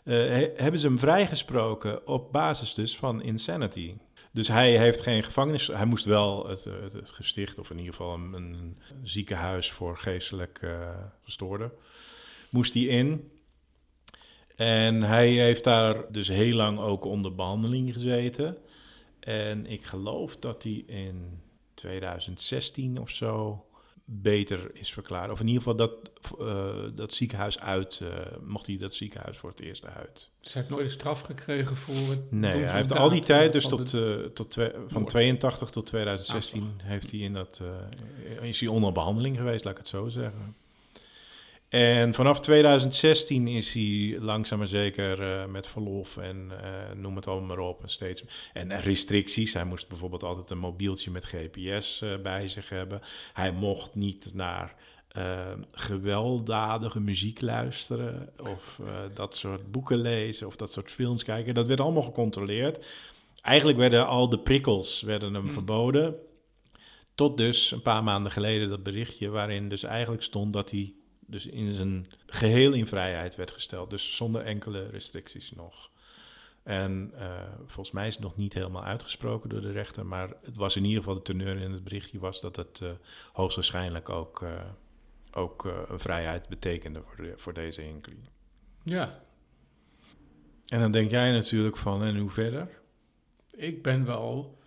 he- 0.03 0.51
hebben 0.55 0.79
ze 0.79 0.87
hem 0.87 0.99
vrijgesproken 0.99 2.07
op 2.07 2.31
basis 2.31 2.73
dus 2.73 2.97
van 2.97 3.21
insanity. 3.21 3.93
Dus 4.31 4.47
hij 4.47 4.77
heeft 4.77 5.01
geen 5.01 5.23
gevangenis, 5.23 5.67
hij 5.67 5.85
moest 5.85 6.05
wel 6.05 6.47
het, 6.47 6.63
het, 6.63 6.93
het 6.93 7.09
gesticht, 7.09 7.59
of 7.59 7.69
in 7.69 7.77
ieder 7.77 7.93
geval 7.93 8.13
een, 8.13 8.33
een 8.33 8.77
ziekenhuis 9.03 9.71
voor 9.71 9.97
geestelijk 9.97 10.59
gestoorden, 11.23 11.71
moest 12.49 12.73
hij 12.73 12.83
in. 12.83 13.31
En 14.63 15.01
hij 15.01 15.29
heeft 15.29 15.63
daar 15.63 16.11
dus 16.11 16.27
heel 16.27 16.55
lang 16.55 16.79
ook 16.79 17.05
onder 17.05 17.35
behandeling 17.35 17.93
gezeten. 17.93 18.57
En 19.19 19.65
ik 19.65 19.83
geloof 19.83 20.37
dat 20.37 20.63
hij 20.63 20.83
in 20.87 21.41
2016 21.73 22.99
of 22.99 23.09
zo 23.09 23.65
beter 24.05 24.69
is 24.73 24.93
verklaard. 24.93 25.31
Of 25.31 25.39
in 25.39 25.47
ieder 25.47 25.61
geval 25.61 25.77
dat, 25.77 26.11
eh, 26.39 26.95
dat 26.95 27.13
ziekenhuis 27.13 27.59
uit, 27.59 28.01
eh, 28.03 28.09
mocht 28.45 28.65
hij 28.67 28.77
dat 28.77 28.93
ziekenhuis 28.93 29.37
voor 29.37 29.49
het 29.49 29.59
eerst 29.59 29.85
uit. 29.85 30.29
Dus 30.41 30.53
hij 30.53 30.61
heeft 30.61 30.73
nooit 30.73 30.85
een 30.85 30.91
straf 30.91 31.21
gekregen 31.21 31.75
voor 31.75 32.09
het 32.09 32.31
Nee, 32.31 32.63
hij 32.63 32.75
heeft 32.75 32.95
al 32.95 33.09
die 33.09 33.21
tijd, 33.21 33.53
dus 33.53 33.65
van 33.65 33.77
tot, 33.77 33.93
eh, 33.93 34.15
tot 34.33 34.53
van 34.87 35.01
moord. 35.01 35.09
82 35.09 35.69
tot 35.69 35.85
2016, 35.85 36.61
Aanslag. 36.61 36.87
heeft 36.87 37.11
hij 37.11 37.19
in 37.19 37.33
dat, 37.33 37.61
is 38.41 38.59
hij 38.59 38.69
onder 38.69 38.91
behandeling 38.91 39.37
geweest, 39.37 39.63
laat 39.63 39.73
ik 39.73 39.79
het 39.79 39.87
zo 39.87 40.07
zeggen. 40.07 40.55
En 41.73 42.13
vanaf 42.13 42.39
2016 42.39 43.47
is 43.47 43.73
hij 43.73 44.17
langzaam 44.19 44.57
maar 44.57 44.67
zeker 44.67 45.21
eh, 45.21 45.45
met 45.45 45.67
verlof 45.67 46.17
en 46.17 46.51
eh, 46.63 46.95
noem 46.95 47.15
het 47.15 47.27
allemaal 47.27 47.47
maar 47.47 47.65
op. 47.65 47.81
En, 47.81 47.89
steeds, 47.89 48.23
en 48.53 48.79
restricties. 48.79 49.53
Hij 49.53 49.65
moest 49.65 49.87
bijvoorbeeld 49.87 50.23
altijd 50.23 50.49
een 50.49 50.57
mobieltje 50.57 51.11
met 51.11 51.25
GPS 51.25 52.01
eh, 52.01 52.17
bij 52.17 52.47
zich 52.47 52.69
hebben. 52.69 53.01
Hij 53.33 53.51
mocht 53.51 53.95
niet 53.95 54.33
naar 54.33 54.75
eh, 55.07 55.51
gewelddadige 55.71 56.99
muziek 56.99 57.41
luisteren 57.41 58.29
of 58.37 58.79
dat 59.13 59.35
soort 59.35 59.71
boeken 59.71 59.97
lezen 59.97 60.47
of 60.47 60.55
dat 60.55 60.71
soort 60.71 60.91
films 60.91 61.23
kijken. 61.23 61.53
Dat 61.53 61.67
werd 61.67 61.79
allemaal 61.79 62.01
gecontroleerd. 62.01 62.85
Eigenlijk 63.41 63.77
werden 63.77 64.07
al 64.07 64.29
de 64.29 64.39
prikkels 64.39 65.01
werden 65.01 65.33
hem 65.33 65.43
Hmm. 65.43 65.51
verboden. 65.51 66.15
Tot 67.15 67.37
dus 67.37 67.71
een 67.71 67.81
paar 67.81 68.03
maanden 68.03 68.31
geleden 68.31 68.69
dat 68.69 68.83
berichtje 68.83 69.29
waarin 69.29 69.69
dus 69.69 69.83
eigenlijk 69.83 70.23
stond 70.23 70.53
dat 70.53 70.71
hij 70.71 70.93
dus 71.33 71.45
in 71.45 71.71
zijn 71.71 72.07
geheel 72.25 72.73
in 72.73 72.87
vrijheid 72.87 73.35
werd 73.35 73.51
gesteld. 73.51 73.89
Dus 73.89 74.15
zonder 74.15 74.41
enkele 74.41 74.87
restricties 74.89 75.51
nog. 75.51 75.91
En 76.63 77.11
eh, 77.15 77.41
volgens 77.65 77.91
mij 77.91 78.07
is 78.07 78.13
het 78.13 78.23
nog 78.23 78.35
niet 78.37 78.53
helemaal 78.53 78.83
uitgesproken 78.83 79.49
door 79.49 79.61
de 79.61 79.71
rechter, 79.71 80.05
maar 80.05 80.29
het 80.43 80.55
was 80.55 80.75
in 80.75 80.83
ieder 80.83 80.97
geval 80.99 81.15
de 81.15 81.21
teneur 81.21 81.57
in 81.57 81.71
het 81.71 81.83
berichtje 81.83 82.19
was 82.19 82.41
dat 82.41 82.55
het 82.55 82.81
eh, 82.81 82.89
hoogstwaarschijnlijk 83.33 84.09
ook, 84.09 84.41
eh, 84.41 84.61
ook 85.31 85.63
een 85.89 85.99
vrijheid 85.99 86.47
betekende 86.47 87.01
voor, 87.05 87.23
de- 87.23 87.33
voor 87.37 87.53
deze 87.53 87.81
Hinckley. 87.81 88.17
Ja, 88.83 89.23
En 90.67 90.79
dan 90.79 90.91
denk 90.91 91.09
jij 91.11 91.31
natuurlijk 91.31 91.77
van, 91.77 92.03
en 92.03 92.17
hoe 92.17 92.29
verder? 92.29 92.81
ik 93.55 93.83
ben 93.83 94.05
wel, 94.05 94.57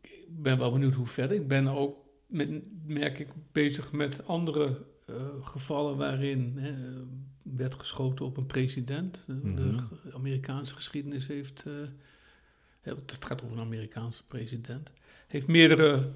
ik 0.00 0.42
ben 0.42 0.58
wel 0.58 0.72
benieuwd 0.72 0.94
hoe 0.94 1.06
verder. 1.06 1.36
Ik 1.36 1.48
ben 1.48 1.68
ook, 1.68 1.96
met, 2.26 2.62
merk 2.86 3.18
ik, 3.18 3.28
bezig 3.52 3.92
met 3.92 4.26
andere 4.26 4.84
gevallen 5.42 5.96
waarin 5.96 6.58
hè, 6.58 6.74
werd 7.42 7.74
geschoten 7.74 8.24
op 8.24 8.36
een 8.36 8.46
president. 8.46 9.24
Eh, 9.28 9.34
Mhm. 9.34 9.54
De 9.54 10.12
Amerikaanse 10.14 10.74
geschiedenis 10.74 11.26
heeft, 11.26 11.64
eh, 11.66 11.72
het 12.82 13.24
gaat 13.24 13.42
over 13.42 13.56
een 13.56 13.62
Amerikaanse 13.62 14.26
president, 14.26 14.90
heeft 15.26 15.46
meerdere 15.46 16.10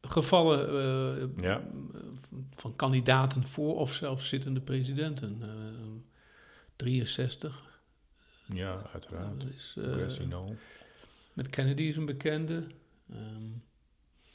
gevallen 0.00 0.68
eh, 0.68 1.42
Ja. 1.44 1.62
van 2.50 2.76
kandidaten 2.76 3.44
voor 3.46 3.76
of 3.78 3.92
zelfs 3.92 4.28
zittende 4.28 4.60
presidenten. 4.60 5.38
Eh 5.42 5.48
63. 6.76 7.80
Ja, 8.46 8.82
uiteraard. 8.92 9.40
Dat 9.40 9.50
is, 9.50 9.74
eh, 9.78 10.44
met 11.32 11.48
Kennedy 11.50 11.82
is 11.82 11.96
een 11.96 12.04
bekende. 12.06 12.66
Ehm, 13.10 13.42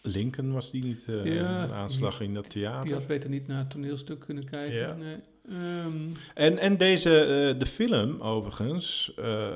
Lincoln 0.07 0.51
was 0.53 0.71
die 0.71 0.83
niet 0.83 1.05
eh, 1.07 1.25
Ja, 1.35 1.63
een 1.63 1.71
aanslag 1.71 2.21
in 2.21 2.33
dat 2.33 2.49
theater? 2.49 2.85
die 2.85 2.93
had 2.93 3.07
beter 3.07 3.29
niet 3.29 3.47
naar 3.47 3.57
het 3.59 3.69
toneelstuk 3.69 4.19
kunnen 4.19 4.49
kijken. 4.49 4.73
Ja. 4.77 4.93
Nee. 4.95 5.17
Ehm, 5.49 5.97
En, 6.33 6.57
en 6.57 6.77
deze, 6.77 7.19
eh, 7.19 7.59
de 7.59 7.65
film 7.65 8.21
overigens, 8.21 9.13
eh, 9.15 9.47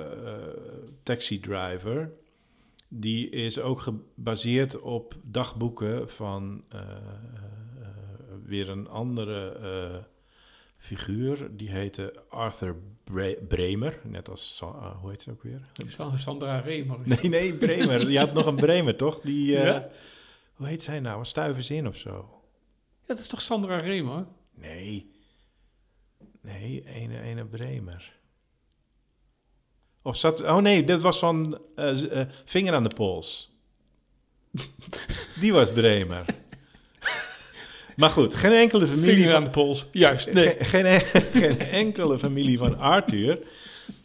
Taxi 1.03 1.39
Driver, 1.39 2.11
die 2.87 3.29
is 3.29 3.59
ook 3.59 3.79
gebaseerd 3.81 4.79
op 4.79 5.15
dagboeken 5.23 6.09
van 6.09 6.63
weer 8.45 8.69
een 8.69 8.87
andere 8.89 9.53
figuur. 10.77 11.47
Die 11.57 11.69
heette 11.69 12.13
Arthur 12.29 12.75
Bre- 13.03 13.37
Bremer, 13.47 13.99
net 14.03 14.29
als, 14.29 14.55
Sa- 14.55 14.97
hoe 15.01 15.09
heet 15.09 15.21
ze 15.21 15.31
ook 15.31 15.43
weer? 15.43 15.61
Sa- 15.87 16.15
Sandra 16.17 16.59
Remer. 16.59 16.97
Nee, 17.03 17.29
nee, 17.29 17.53
Bremer. 17.53 18.09
Je 18.09 18.17
had 18.19 18.33
nog 18.33 18.45
een 18.45 18.55
Bremer, 18.55 18.95
toch? 18.95 19.19
Die, 19.19 19.51
Ja. 19.51 19.87
Hoe 20.61 20.69
heet 20.69 20.83
zij 20.83 20.99
nou? 20.99 21.19
Een 21.19 21.25
stuiverzin 21.25 21.87
of 21.87 21.95
zo? 21.95 22.41
Ja, 22.99 23.07
dat 23.07 23.19
is 23.19 23.27
toch 23.27 23.41
Sandra 23.41 23.77
Remer? 23.77 24.25
Nee. 24.55 25.11
Nee, 26.41 26.83
ene, 26.85 27.21
ene 27.21 27.45
Bremer. 27.45 28.13
Of 30.01 30.17
zat... 30.17 30.41
Oh 30.41 30.57
nee, 30.57 30.83
dat 30.83 31.01
was 31.01 31.19
van 31.19 31.59
eh, 31.75 32.19
eh, 32.21 32.27
Vinger 32.45 32.73
aan 32.73 32.83
de 32.83 32.95
Pols. 32.95 33.51
Die 35.39 35.53
was 35.53 35.71
Bremer. 35.71 36.25
maar 37.97 38.09
goed, 38.09 38.35
geen 38.35 38.53
enkele 38.53 38.87
familie... 38.87 39.13
Vinger 39.13 39.27
van- 39.27 39.35
aan 39.35 39.43
de 39.43 39.49
pols. 39.49 39.87
Juist. 39.91 40.31
Nee. 40.31 40.55
Geen, 40.59 41.01
geen, 41.01 41.23
geen 41.41 41.59
enkele 41.59 42.19
familie 42.19 42.57
van 42.57 42.77
Arthur 42.77 43.47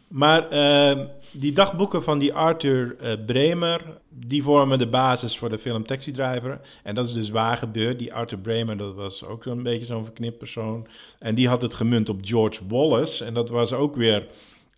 Maar 0.09 0.49
ehm, 0.49 1.07
die 1.33 1.53
dagboeken 1.53 2.03
van 2.03 2.19
die 2.19 2.35
Arthur 2.35 2.97
eh, 2.97 3.25
Bremer, 3.27 3.99
die 4.09 4.43
vormen 4.43 4.79
de 4.79 4.89
basis 4.89 5.39
voor 5.39 5.49
de 5.49 5.59
film 5.59 5.87
Taxi 5.87 6.11
Driver. 6.11 6.61
En 6.83 6.95
dat 6.95 7.07
is 7.07 7.13
dus 7.13 7.31
waar 7.31 7.57
gebeurd. 7.57 7.99
Die 7.99 8.15
Arthur 8.15 8.39
Bremer, 8.39 8.77
dat 8.77 8.95
was 8.95 9.25
ook 9.25 9.43
zo'n 9.43 9.63
beetje 9.63 9.87
zo'n 9.87 10.05
verknipt 10.05 10.39
persoon. 10.39 10.87
En 11.19 11.35
die 11.35 11.49
had 11.49 11.63
het 11.63 11.75
gemunt 11.75 12.09
op 12.09 12.19
George 12.23 12.63
Wallace. 12.69 13.25
En 13.25 13.35
dat 13.35 13.49
was 13.49 13.73
ook 13.73 13.97
weer 13.97 14.27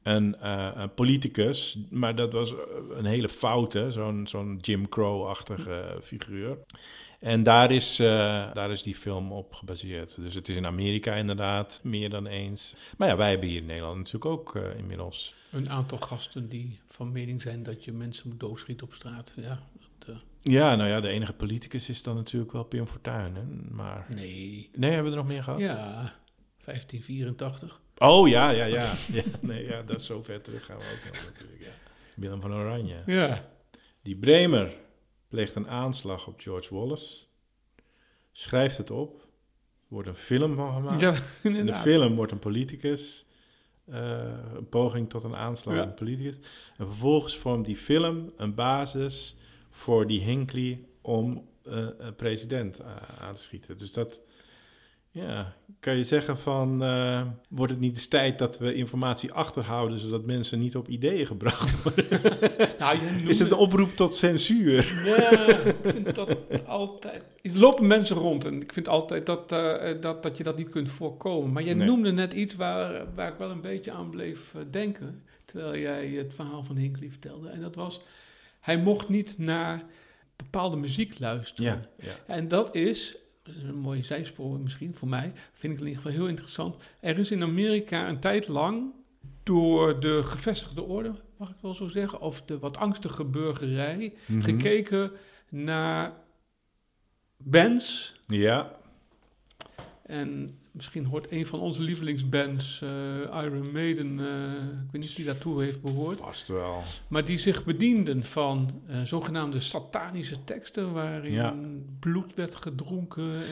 een, 0.03 0.37
eh, 0.41 0.69
een 0.75 0.95
politicus, 0.95 1.79
maar 1.91 2.15
dat 2.15 2.33
was 2.33 2.53
eh, 2.53 2.59
een 2.97 3.05
hele 3.05 3.29
foute, 3.29 3.91
zo'n 3.91 4.27
zo'n 4.27 4.59
Jim 4.61 4.89
Crow-achtige 4.89 5.99
figuur. 6.03 6.57
En 7.19 7.43
daar 7.43 7.71
is, 7.71 7.99
eh, 7.99 8.07
daar 8.53 8.71
is 8.71 8.83
die 8.83 8.95
film 8.95 9.33
op 9.33 9.55
gebaseerd. 9.55 10.17
Dus 10.17 10.35
het 10.35 10.49
is 10.49 10.57
in 10.57 10.67
Amerika 10.67 11.15
inderdaad 11.15 11.81
meer 11.83 12.11
dan 12.11 12.27
eens. 12.27 12.75
Maar 12.97 13.09
ja, 13.09 13.17
wij 13.17 13.31
hebben 13.31 13.49
hier 13.49 13.59
in 13.61 13.67
Nederland 13.67 13.97
natuurlijk 13.97 14.25
ook 14.25 14.57
eh, 14.57 14.79
inmiddels. 14.79 15.35
Een 15.51 15.71
aantal 15.71 15.99
gasten 15.99 16.49
die 16.49 16.79
van 16.87 17.13
mening 17.13 17.43
zijn 17.43 17.63
dat 17.63 17.85
je 17.85 17.93
mensen 17.93 18.29
moet 18.29 18.41
doodschieten 18.41 18.87
op 18.87 18.95
straat. 18.95 19.33
Ja, 19.37 19.59
dat, 19.99 20.09
eh, 20.09 20.15
Ja, 20.41 20.75
nou 20.77 20.89
ja, 20.89 21.01
de 21.01 21.09
enige 21.09 21.33
politicus 21.33 21.89
is 21.89 22.03
dan 22.03 22.15
natuurlijk 22.15 22.53
wel 22.53 22.65
Pim 22.65 22.87
Fortuyn. 22.87 23.35
Hè? 23.35 23.43
Maar... 23.71 24.07
nee. 24.15 24.71
Nee, 24.75 24.91
hebben 24.91 25.13
we 25.13 25.19
er 25.19 25.25
nog 25.25 25.33
meer 25.33 25.43
gehad? 25.43 25.61
Ja, 25.61 26.15
1584. 26.65 27.81
Oh 27.99 28.29
ja, 28.29 28.51
ja, 28.51 28.65
ja. 28.65 28.93
ja, 29.13 29.23
nee, 29.41 29.65
ja 29.67 29.83
dat 29.83 30.01
is 30.01 30.07
zo 30.07 30.23
ver 30.23 30.41
terug 30.41 30.65
gaan 30.65 30.79
we 30.79 30.85
ook 30.85 31.13
nog 31.15 31.25
natuurlijk. 31.25 31.63
Ja. 31.63 31.71
Willem 32.17 32.41
van 32.41 32.55
Oranje. 32.55 33.03
Ja. 33.07 33.49
Die 34.03 34.17
Bremer 34.17 34.75
pleegt 35.29 35.55
een 35.55 35.69
aanslag 35.69 36.27
op 36.27 36.41
George 36.41 36.75
Wallace. 36.75 37.17
Schrijft 38.33 38.79
het 38.79 38.91
op. 38.91 39.27
Wordt 39.89 40.09
een 40.09 40.15
film 40.17 40.55
van 40.55 40.75
gemaakt. 40.75 41.01
Ja, 41.01 41.15
In 41.51 41.67
de 41.67 41.75
film 41.75 42.15
wordt 42.15 42.33
een 42.33 42.39
politicus. 42.39 43.27
eh, 43.85 44.35
een 44.55 44.69
poging 44.69 45.11
tot 45.11 45.25
een 45.25 45.35
aanslag 45.37 45.75
Ja. 45.75 45.83
op 45.83 45.89
een 45.89 45.95
politicus. 45.95 46.37
En 46.77 46.87
vervolgens 46.87 47.37
vormt 47.37 47.65
die 47.65 47.77
film 47.77 48.33
een 48.37 48.55
basis 48.55 49.37
voor 49.71 50.07
die 50.07 50.21
Hinckley 50.21 50.85
om 51.01 51.49
eh, 51.65 51.87
een 51.99 52.15
president 52.17 52.81
aan 53.21 53.35
te 53.35 53.43
schieten. 53.43 53.79
Dus 53.79 53.93
dat, 53.93 54.21
ja, 55.27 55.55
kan 55.81 55.97
je 55.97 56.03
zeggen 56.03 56.39
van, 56.39 56.83
eh, 56.83 57.27
wordt 57.49 57.73
het 57.73 57.81
niet 57.81 57.95
eens 57.95 58.07
tijd 58.07 58.39
dat 58.39 58.59
we 58.59 58.75
informatie 58.75 59.33
achterhouden, 59.33 59.99
zodat 59.99 60.25
mensen 60.27 60.59
niet 60.59 60.77
op 60.77 60.89
ideeën 60.89 61.27
gebracht 61.27 61.75
worden? 61.83 62.05
Nou, 62.79 62.99
noemde- 63.05 63.29
Is 63.29 63.39
het 63.39 63.51
een 63.51 63.57
oproep 63.59 63.91
tot 63.97 64.15
censuur? 64.15 64.93
Ja, 65.17 65.47
ik 65.65 65.77
vind 65.83 66.15
dat 66.15 66.37
altijd... 66.67 67.23
Er 67.43 67.59
lopen 67.59 67.87
mensen 67.87 68.17
rond 68.17 68.45
en 68.45 68.63
ik 68.63 68.73
vind 68.73 68.89
altijd 68.89 69.27
dat, 69.27 69.53
eh, 69.53 70.01
dat, 70.01 70.23
dat 70.23 70.37
je 70.37 70.43
dat 70.45 70.57
niet 70.57 70.69
kunt 70.69 70.91
voorkomen. 70.91 71.53
Maar 71.53 71.63
jij 71.63 71.75
Nee. 71.75 71.87
noemde 71.87 72.13
net 72.13 72.33
iets 72.33 72.55
waar, 72.55 73.05
waar 73.15 73.33
ik 73.33 73.39
wel 73.39 73.51
een 73.51 73.61
beetje 73.61 73.93
aan 73.93 74.11
bleef 74.11 74.55
eh, 74.55 74.61
denken... 74.71 75.23
terwijl 75.45 75.77
jij 75.81 76.09
het 76.09 76.35
verhaal 76.35 76.63
van 76.63 76.77
Hinckley 76.77 77.09
vertelde. 77.11 77.49
En 77.49 77.61
dat 77.61 77.75
was, 77.75 78.01
hij 78.61 78.77
mocht 78.79 79.09
niet 79.09 79.39
naar 79.39 79.83
bepaalde 80.37 80.77
muziek 80.77 81.19
luisteren. 81.19 81.87
Ja, 81.99 82.07
ja. 82.07 82.35
En 82.35 82.49
dat 82.49 82.75
is 82.75 83.17
een 83.49 83.79
mooie 83.79 84.05
zijspoor 84.05 84.59
misschien 84.61 84.95
voor 84.95 85.09
mij, 85.09 85.33
vind 85.53 85.73
ik 85.75 85.81
in 85.81 85.87
ieder 85.87 86.03
geval 86.03 86.19
heel 86.19 86.29
interessant. 86.29 86.77
Er 87.01 87.19
is 87.19 87.31
in 87.31 87.43
Amerika 87.43 88.09
een 88.09 88.19
tijd 88.21 88.49
lang 88.49 88.93
door 89.43 90.01
de 90.01 90.23
gevestigde 90.25 90.83
orde, 90.83 91.13
mag 91.37 91.51
ik 91.51 91.57
wel 91.63 91.75
zo 91.75 91.89
zeggen, 91.89 92.21
of 92.21 92.43
de 92.43 92.59
wat 92.59 92.77
angstige 92.77 93.25
burgerij, 93.25 94.15
Mhm. 94.27 94.41
gekeken 94.43 95.11
naar 95.49 96.13
bands. 97.37 98.15
Ja, 98.27 98.77
En 100.03 100.59
misschien 100.79 101.05
hoort 101.05 101.27
een 101.33 101.47
van 101.47 101.61
onze 101.61 101.83
lievelingsbands, 101.83 102.81
eh, 102.83 103.43
Iron 103.45 103.71
Maiden, 103.73 104.21
eh, 104.21 104.53
ik 104.85 104.91
weet 104.93 105.03
niet 105.03 105.17
wie 105.17 105.25
daartoe 105.25 105.63
heeft 105.63 105.83
behoord, 105.83 106.19
vast 106.21 106.49
wel. 106.49 106.83
maar 107.09 107.25
die 107.25 107.39
zich 107.39 107.65
bedienden 107.65 108.25
van 108.25 108.83
eh, 108.87 109.03
zogenaamde 109.03 109.61
satanische 109.61 110.45
teksten 110.45 110.93
waarin 110.93 111.33
Ja. 111.33 111.55
bloed 112.01 112.35
werd 112.35 112.55
gedronken. 112.55 113.33
En, 113.35 113.43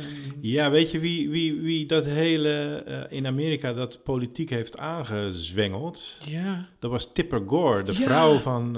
Ja, 0.41 0.71
weet 0.71 0.91
je 0.91 0.99
wie, 0.99 1.31
wie, 1.31 1.61
wie 1.61 1.87
dat 1.87 2.05
hele 2.05 3.07
in 3.11 3.27
Amerika 3.27 3.73
dat 3.73 4.03
politiek 4.05 4.51
heeft 4.51 4.79
aangezwengeld? 4.79 6.19
ja, 6.25 6.69
Dat 6.79 6.91
was 6.91 7.13
Tipper 7.13 7.43
Gore, 7.47 7.83
de 7.83 7.93
Ja. 7.93 7.99
vrouw 7.99 8.39
van, 8.39 8.77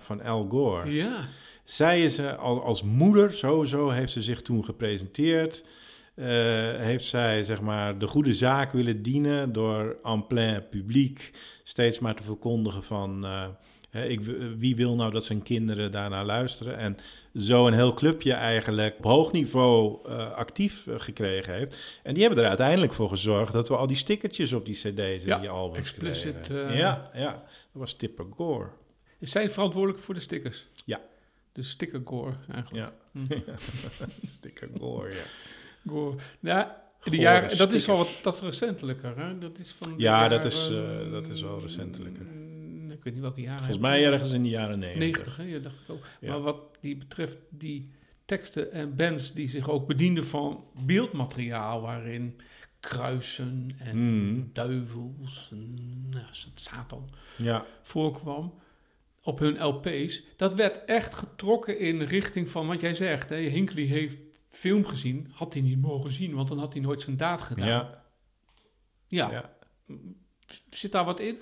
van 0.00 0.22
Al 0.22 0.46
Gore. 0.48 0.90
ja. 0.92 1.28
Zij 1.64 2.02
is 2.02 2.20
al, 2.20 2.62
als 2.64 2.82
moeder, 2.82 3.32
sowieso, 3.32 3.88
heeft 3.90 4.12
ze 4.12 4.22
zich 4.22 4.42
toen 4.42 4.64
gepresenteerd. 4.64 5.64
Eh, 6.20 6.26
heeft 6.84 7.04
zij, 7.04 7.44
zeg 7.44 7.60
maar, 7.60 7.98
de 7.98 8.06
goede 8.06 8.34
zaak 8.34 8.72
willen 8.72 9.02
dienen 9.02 9.52
door 9.52 9.96
en 10.02 10.26
plein 10.26 10.68
publiek 10.68 11.30
steeds 11.64 11.98
maar 11.98 12.14
te 12.14 12.22
verkondigen 12.22 12.82
van... 12.82 13.24
eh, 13.90 14.10
ik, 14.10 14.20
w- 14.24 14.30
wie 14.58 14.76
wil 14.76 14.94
nou 14.94 15.10
dat 15.12 15.24
zijn 15.24 15.42
kinderen 15.42 15.92
daarnaar 15.92 16.24
luisteren? 16.24 16.76
En 16.76 16.96
zo 17.36 17.66
een 17.66 17.72
heel 17.74 17.94
clubje 17.94 18.32
eigenlijk 18.32 18.94
op 18.98 19.04
hoog 19.04 19.32
niveau 19.32 19.98
eh, 20.08 20.30
actief 20.32 20.86
eh, 20.86 20.94
gekregen 20.98 21.54
heeft. 21.54 22.00
En 22.02 22.14
die 22.14 22.22
hebben 22.22 22.42
er 22.42 22.48
uiteindelijk 22.48 22.92
voor 22.92 23.08
gezorgd 23.08 23.52
dat 23.52 23.68
we 23.68 23.76
al 23.76 23.86
die 23.86 23.96
stickertjes 23.96 24.52
op 24.52 24.64
die 24.66 24.74
cd's 24.74 24.84
en 24.96 25.20
Ja, 25.26 25.38
die 25.38 25.48
albums 25.48 25.78
explicit, 25.78 26.40
kregen. 26.40 26.68
eh, 26.68 26.78
ja, 26.78 27.10
ja, 27.14 27.32
dat 27.32 27.42
was 27.72 27.92
Tipper 27.94 28.26
Gore. 28.36 28.68
Is 29.18 29.30
zij 29.30 29.50
verantwoordelijk 29.50 29.98
voor 30.02 30.14
de 30.14 30.20
stickers? 30.20 30.66
Ja. 30.84 31.00
De 31.52 31.62
sticker 31.62 32.00
gore 32.04 32.34
eigenlijk. 32.52 32.84
Ja, 32.84 32.92
Hm. 33.12 33.40
Sticker 34.36 34.68
Gore, 34.78 35.08
ja. 35.12 35.22
Gore. 35.86 36.16
Ja, 36.40 36.82
de 37.04 37.16
jaren, 37.16 37.56
dat 37.56 37.72
is 37.72 37.86
wel 37.86 37.96
wat 37.96 38.16
dat 38.22 38.34
is 38.34 38.40
recentelijker. 38.40 39.16
Hè? 39.18 39.38
Dat 39.38 39.58
is 39.58 39.72
van 39.72 39.94
Ja, 39.96 40.28
dat 40.28 40.44
is, 40.44 40.70
eh, 40.70 41.10
dat 41.10 41.26
is 41.28 41.42
wel 41.42 41.60
recentelijker. 41.60 42.24
mm, 42.24 42.90
Ik 42.90 43.04
weet 43.04 43.12
niet 43.14 43.22
welke 43.22 43.40
jaren. 43.40 43.58
Volgens 43.58 43.78
mij 43.78 44.04
ergens 44.04 44.32
in 44.32 44.42
de 44.42 44.48
jaren 44.48 44.78
90. 44.78 45.00
90, 45.00 45.36
hè? 45.36 45.42
Ja, 45.42 45.58
dacht 45.58 45.80
ik 45.80 45.90
ook. 45.90 46.04
Ja. 46.20 46.30
Maar 46.30 46.40
wat 46.40 46.60
die 46.80 46.96
betreft, 46.96 47.36
die 47.48 47.90
teksten 48.24 48.72
en 48.72 48.96
bands 48.96 49.32
die 49.32 49.48
zich 49.48 49.68
ook 49.68 49.86
bedienden 49.86 50.24
van 50.24 50.64
beeldmateriaal 50.86 51.80
waarin 51.80 52.36
kruisen 52.80 53.70
en 53.78 53.90
Hmm. 53.90 54.50
duivels 54.52 55.48
en 55.52 55.74
nou, 56.10 56.24
Satan 56.54 57.10
Ja, 57.36 57.64
voorkwam 57.82 58.54
op 59.22 59.38
hun 59.38 59.62
LP's, 59.64 60.22
dat 60.36 60.54
werd 60.54 60.84
echt 60.84 61.14
getrokken 61.14 61.78
in 61.78 62.00
richting 62.02 62.48
van 62.48 62.66
wat 62.66 62.80
jij 62.80 62.94
zegt. 62.94 63.28
Hè? 63.28 63.36
Hinckley 63.36 63.84
heeft 63.84 64.16
film 64.50 64.86
gezien, 64.86 65.28
had 65.32 65.52
hij 65.52 65.62
niet 65.62 65.80
mogen 65.80 66.12
zien, 66.12 66.34
want 66.34 66.48
dan 66.48 66.58
had 66.58 66.72
hij 66.72 66.82
nooit 66.82 67.02
zijn 67.02 67.16
daad 67.16 67.40
gedaan. 67.40 67.66
ja, 67.66 68.04
Ja, 69.06 69.30
ja. 69.30 69.50
zit 70.70 70.92
daar 70.92 71.04
wat 71.04 71.20
in? 71.20 71.38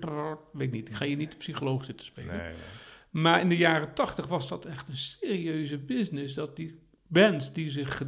Brrr, 0.00 0.38
Weet 0.52 0.66
ik 0.66 0.72
niet, 0.72 0.88
ik 0.88 0.94
ga 0.94 1.04
je 1.04 1.16
niet 1.16 1.38
psycholoog 1.38 1.84
zitten 1.84 2.06
spelen. 2.06 2.36
Nee, 2.36 2.52
nee. 2.52 2.62
Maar 3.10 3.40
in 3.40 3.48
de 3.48 3.56
jaren 3.56 3.94
tachtig 3.94 4.26
was 4.26 4.48
dat 4.48 4.64
echt 4.64 4.88
een 4.88 4.96
serieuze 4.96 5.78
business. 5.78 6.34
Dat 6.34 6.56
die 6.56 6.78
bands 7.06 7.52
die 7.52 7.70
zich 7.70 8.02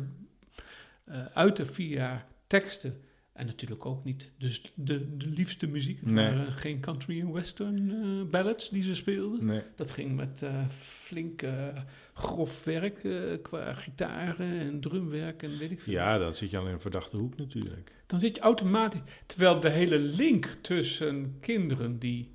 eh, 1.04 1.26
uiten 1.26 1.66
via 1.66 2.26
teksten. 2.46 3.02
En 3.38 3.46
natuurlijk 3.46 3.86
ook 3.86 4.04
niet 4.04 4.30
dus 4.38 4.62
de, 4.74 5.16
de 5.16 5.26
liefste 5.26 5.66
muziek. 5.66 6.00
Het 6.00 6.08
Nee. 6.10 6.34
waren 6.34 6.52
geen 6.52 6.80
country 6.80 7.20
en 7.20 7.32
western 7.32 7.90
eh, 7.90 8.30
ballads 8.30 8.70
die 8.70 8.82
ze 8.82 8.94
speelden. 8.94 9.44
nee. 9.44 9.62
Dat 9.76 9.90
ging 9.90 10.16
met 10.16 10.42
eh, 10.42 10.68
flink 10.68 11.42
eh, 11.42 11.66
grof 12.14 12.64
werk 12.64 13.04
eh, 13.04 13.12
qua 13.42 13.74
gitaren 13.74 14.58
en 14.60 14.80
drumwerk 14.80 15.42
en 15.42 15.58
weet 15.58 15.70
ik 15.70 15.80
veel. 15.80 15.92
Ja, 15.92 16.18
dan 16.18 16.34
zit 16.34 16.50
je 16.50 16.58
al 16.58 16.66
in 16.66 16.72
een 16.72 16.80
verdachte 16.80 17.16
hoek 17.16 17.36
natuurlijk. 17.36 17.94
Dan 18.06 18.20
zit 18.20 18.36
je 18.36 18.42
automatisch... 18.42 19.00
Terwijl 19.26 19.60
de 19.60 19.70
hele 19.70 19.98
link 19.98 20.46
tussen 20.60 21.36
kinderen 21.40 21.98
die... 21.98 22.30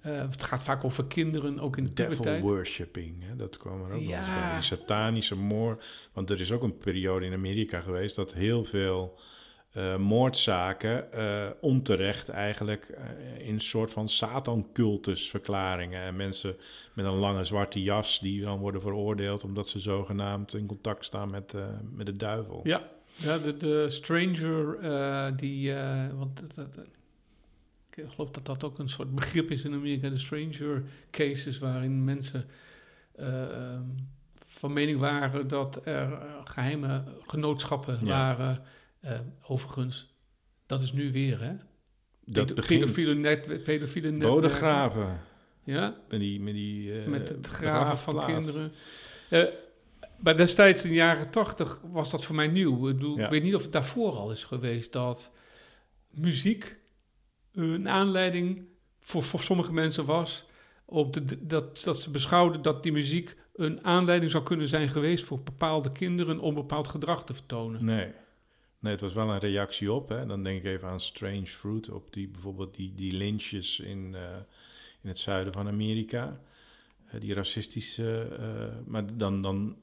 eh, 0.00 0.30
het 0.30 0.42
gaat 0.42 0.62
vaak 0.62 0.84
over 0.84 1.04
kinderen, 1.06 1.58
ook 1.58 1.76
in 1.76 1.84
de 1.84 1.92
Devil 1.92 2.10
puberteit. 2.16 2.42
worshipping, 2.42 3.22
hè, 3.22 3.36
dat 3.36 3.56
kwam 3.56 3.84
er 3.84 3.92
ook 3.92 4.02
Ja. 4.02 4.40
bij. 4.48 4.54
Die 4.54 4.62
satanische 4.64 5.36
moord. 5.36 5.84
Want 6.12 6.30
er 6.30 6.40
is 6.40 6.52
ook 6.52 6.62
een 6.62 6.78
periode 6.78 7.26
in 7.26 7.32
Amerika 7.32 7.80
geweest 7.80 8.16
dat 8.16 8.34
heel 8.34 8.64
veel 8.64 9.18
eh, 9.72 9.96
moordzaken 9.96 11.12
eh, 11.12 11.46
onterecht 11.60 12.28
eigenlijk 12.28 12.88
eh, 12.88 13.46
in 13.46 13.54
een 13.54 13.60
soort 13.60 13.92
van 13.92 14.08
satancultus 14.08 15.30
verklaringen. 15.30 16.02
En 16.02 16.16
mensen 16.16 16.56
met 16.94 17.04
een 17.04 17.14
lange 17.14 17.44
zwarte 17.44 17.82
jas 17.82 18.20
die 18.20 18.42
dan 18.42 18.58
worden 18.58 18.80
veroordeeld 18.80 19.44
omdat 19.44 19.68
ze 19.68 19.80
zogenaamd 19.80 20.54
in 20.54 20.66
contact 20.66 21.04
staan 21.04 21.30
met, 21.30 21.54
met 21.92 22.06
de 22.06 22.16
duivel. 22.16 22.60
Ja, 22.64 22.82
ja 23.16 23.38
de, 23.38 23.56
de 23.56 23.86
Stranger, 23.90 25.36
die, 25.36 25.74
want 26.14 26.42
ik 27.90 28.04
geloof 28.08 28.30
dat 28.30 28.46
dat 28.46 28.64
ook 28.64 28.78
een 28.78 28.88
soort 28.88 29.14
begrip 29.14 29.50
is 29.50 29.64
in 29.64 29.74
Amerika, 29.74 30.08
de 30.08 30.18
Stranger 30.18 30.82
cases, 31.10 31.58
waarin 31.58 32.04
mensen 32.04 32.44
eh, 33.20 33.42
ehm, 33.42 33.82
van 34.46 34.72
mening 34.72 34.98
waren 34.98 35.48
dat 35.48 35.80
er 35.84 36.12
eh, 36.12 36.34
geheime 36.44 37.04
genootschappen 37.26 37.98
Ja. 38.02 38.06
waren. 38.06 38.62
Eh, 39.00 39.20
overigens, 39.42 40.14
dat 40.66 40.82
is 40.82 40.92
nu 40.92 41.12
weer, 41.12 41.40
hè? 41.40 41.52
Dat 42.24 42.46
Pedo- 42.46 42.54
begint 42.54 42.80
Pedofiele, 42.80 43.14
net, 43.14 43.62
pedofiele 43.64 44.12
bodegraven. 44.12 45.20
Ja, 45.64 45.96
Met 46.08 46.20
die, 46.20 46.40
met 46.40 46.54
die 46.54 47.00
eh, 47.00 47.06
met 47.06 47.28
het 47.28 47.46
graven 47.46 47.98
van 47.98 48.24
kinderen. 48.24 48.72
Eh, 49.30 49.44
maar 50.18 50.36
destijds 50.36 50.82
in 50.82 50.88
de 50.88 50.94
jaren 50.94 51.30
tachtig 51.30 51.80
was 51.92 52.10
dat 52.10 52.24
voor 52.24 52.34
mij 52.34 52.48
nieuw. 52.48 52.88
Ik, 52.88 52.94
bedoel, 52.96 53.18
Ja. 53.18 53.24
ik 53.24 53.30
weet 53.30 53.42
niet 53.42 53.54
of 53.54 53.62
het 53.62 53.72
daarvoor 53.72 54.12
al 54.12 54.30
is 54.30 54.44
geweest 54.44 54.92
dat 54.92 55.32
muziek 56.10 56.76
een 57.52 57.88
aanleiding 57.88 58.64
voor, 59.00 59.22
voor 59.22 59.40
sommige 59.40 59.72
mensen 59.72 60.04
was. 60.04 60.44
Op 60.84 61.12
de, 61.12 61.46
dat, 61.46 61.82
dat 61.84 61.98
ze 62.00 62.10
beschouwden 62.10 62.62
dat 62.62 62.82
die 62.82 62.92
muziek 62.92 63.36
een 63.54 63.84
aanleiding 63.84 64.30
zou 64.30 64.44
kunnen 64.44 64.68
zijn 64.68 64.88
geweest 64.88 65.24
voor 65.24 65.40
bepaalde 65.42 65.92
kinderen 65.92 66.38
om 66.38 66.54
bepaald 66.54 66.88
gedrag 66.88 67.24
te 67.24 67.34
vertonen. 67.34 67.84
Nee. 67.84 68.12
Nee, 68.80 68.92
het 68.92 69.00
was 69.00 69.12
wel 69.12 69.28
een 69.30 69.38
reactie 69.38 69.92
op. 69.92 70.08
Hè. 70.08 70.26
Dan 70.26 70.42
denk 70.42 70.58
ik 70.58 70.64
even 70.64 70.88
aan 70.88 71.00
Strange 71.00 71.46
Fruit, 71.46 71.90
op 71.90 72.12
die, 72.12 72.28
bijvoorbeeld 72.28 72.74
die, 72.74 72.92
die 72.94 73.12
lynches 73.12 73.80
in, 73.80 74.14
eh, 74.14 74.22
in 75.00 75.08
het 75.08 75.18
zuiden 75.18 75.52
van 75.52 75.66
Amerika. 75.68 76.40
Eh, 77.06 77.20
die 77.20 77.34
racistische... 77.34 78.28
eh, 78.38 78.86
maar 78.86 79.16
dan, 79.16 79.42
dan 79.42 79.76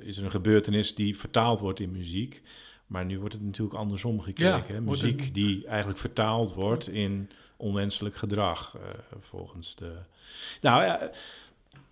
is 0.00 0.18
er 0.18 0.24
een 0.24 0.30
gebeurtenis 0.30 0.94
die 0.94 1.16
vertaald 1.18 1.60
wordt 1.60 1.80
in 1.80 1.90
muziek. 1.90 2.42
Maar 2.86 3.04
nu 3.04 3.18
wordt 3.18 3.34
het 3.34 3.42
natuurlijk 3.42 3.76
andersom 3.78 4.20
gekeken. 4.20 4.74
Ja, 4.74 4.80
Muziek 4.80 5.20
het- 5.20 5.34
die 5.34 5.66
eigenlijk 5.66 5.98
vertaald 5.98 6.54
wordt 6.54 6.88
in 6.88 7.30
onwenselijk 7.56 8.14
gedrag, 8.16 8.76
volgens 9.20 9.74
de... 9.74 9.92
Nou 10.60 10.84
ja, 10.84 11.10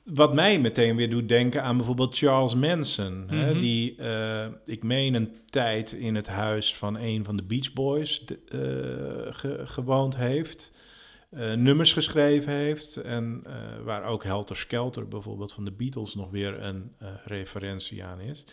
wat 0.04 0.34
mij 0.34 0.60
meteen 0.60 0.96
weer 0.96 1.10
doet 1.10 1.28
denken 1.28 1.62
aan 1.62 1.76
bijvoorbeeld 1.76 2.16
Charles 2.16 2.54
Manson. 2.54 3.24
hè, 3.28 3.50
Mhm. 3.50 3.60
die, 3.60 3.96
eh, 3.96 4.46
ik 4.64 4.82
meen, 4.82 5.14
een 5.14 5.36
tijd 5.46 5.92
in 5.92 6.14
het 6.14 6.26
huis 6.26 6.74
van 6.74 6.96
een 6.98 7.24
van 7.24 7.36
de 7.36 7.42
Beach 7.42 7.72
Boys 7.72 8.26
de- 8.26 8.38
eh, 8.48 9.34
ge- 9.34 9.62
gewoond 9.66 10.16
heeft. 10.16 10.72
eh, 11.30 11.52
nummers 11.52 11.92
geschreven 11.92 12.52
heeft. 12.52 12.96
En 12.96 13.42
waar 13.84 14.04
ook 14.04 14.24
Helter 14.24 14.56
Skelter 14.56 15.08
bijvoorbeeld 15.08 15.52
van 15.52 15.64
de 15.64 15.72
Beatles 15.72 16.14
nog 16.14 16.30
weer 16.30 16.62
een 16.62 16.92
referentie 17.24 18.04
aan 18.04 18.20
is. 18.20 18.44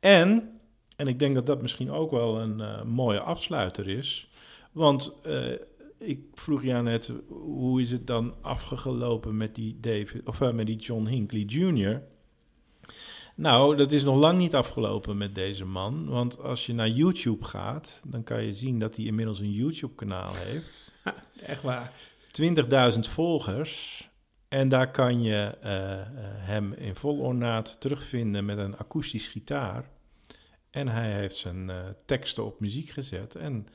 En, 0.00 0.50
en 0.96 1.08
ik 1.08 1.18
denk 1.18 1.34
dat 1.34 1.46
dat 1.46 1.62
misschien 1.62 1.90
ook 1.90 2.10
wel 2.10 2.40
een 2.40 2.88
mooie 2.88 3.20
afsluiter 3.20 3.88
is. 3.88 4.28
Want 4.72 5.20
ik 5.98 6.20
vroeg 6.34 6.62
jou 6.62 6.82
net, 6.82 7.12
hoe 7.28 7.80
is 7.80 7.90
het 7.90 8.06
dan 8.06 8.34
afgelopen 8.42 9.36
met 9.36 9.54
die, 9.54 9.80
David, 9.80 10.26
of, 10.26 10.40
eh, 10.40 10.52
met 10.52 10.66
die 10.66 10.76
John 10.76 11.06
Hinckley 11.06 11.40
Jr.? 11.40 12.02
Nou, 13.34 13.76
dat 13.76 13.92
is 13.92 14.04
nog 14.04 14.16
lang 14.16 14.38
niet 14.38 14.54
afgelopen 14.54 15.16
met 15.16 15.34
deze 15.34 15.64
man. 15.64 16.08
Want 16.08 16.40
als 16.40 16.66
je 16.66 16.72
naar 16.72 16.88
YouTube 16.88 17.44
gaat, 17.44 18.02
dan 18.06 18.22
kan 18.22 18.42
je 18.42 18.52
zien 18.52 18.78
dat 18.78 18.96
hij 18.96 19.04
inmiddels 19.04 19.40
een 19.40 19.52
YouTube-kanaal 19.52 20.34
heeft. 20.34 20.92
Echt 21.42 21.62
waar. 21.62 21.92
20.000 22.30 23.08
volgers. 23.08 24.04
En 24.48 24.68
daar 24.68 24.90
kan 24.90 25.22
je 25.22 25.56
eh, 25.60 26.00
eh, 26.00 26.06
hem 26.22 26.72
in 26.72 26.94
vol 26.94 27.18
ornaat 27.18 27.80
terugvinden 27.80 28.44
met 28.44 28.58
een 28.58 28.76
akoestisch 28.76 29.28
gitaar. 29.28 29.90
En 30.70 30.88
hij 30.88 31.12
heeft 31.12 31.36
zijn 31.36 31.70
teksten 32.06 32.44
op 32.44 32.60
muziek 32.60 32.88
gezet. 32.88 33.34
En 33.34 33.66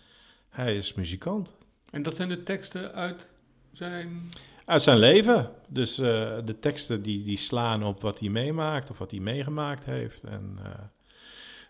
hij 0.49 0.75
is 0.75 0.93
muzikant. 0.93 1.57
En 1.91 2.03
dat 2.03 2.15
zijn 2.15 2.29
de 2.29 2.43
teksten 2.43 2.93
uit 2.93 3.31
zijn... 3.71 4.29
Uit 4.65 4.83
zijn 4.83 4.97
leven. 4.97 5.51
Dus 5.67 5.97
eh, 5.97 6.37
de 6.45 6.59
teksten 6.59 7.01
die, 7.01 7.23
die 7.23 7.37
slaan 7.37 7.83
op 7.83 8.01
wat 8.01 8.19
hij 8.19 8.29
meemaakt 8.29 8.89
of 8.89 8.97
wat 8.97 9.11
hij 9.11 9.19
meegemaakt 9.19 9.85
heeft. 9.85 10.23
En 10.23 10.59
eh, 10.63 10.71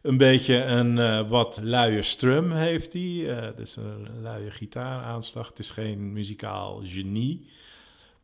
een 0.01 0.17
beetje 0.17 0.55
een 0.55 0.97
eh, 0.97 1.29
wat 1.29 1.59
luie 1.61 2.01
strum 2.01 2.51
heeft 2.51 2.93
hij. 2.93 3.53
dus 3.55 3.75
een 3.75 4.21
luie 4.21 4.51
gitaaraanslag. 4.51 5.47
Het 5.47 5.59
is 5.59 5.69
geen 5.69 6.13
muzikaal 6.13 6.81
genie. 6.83 7.49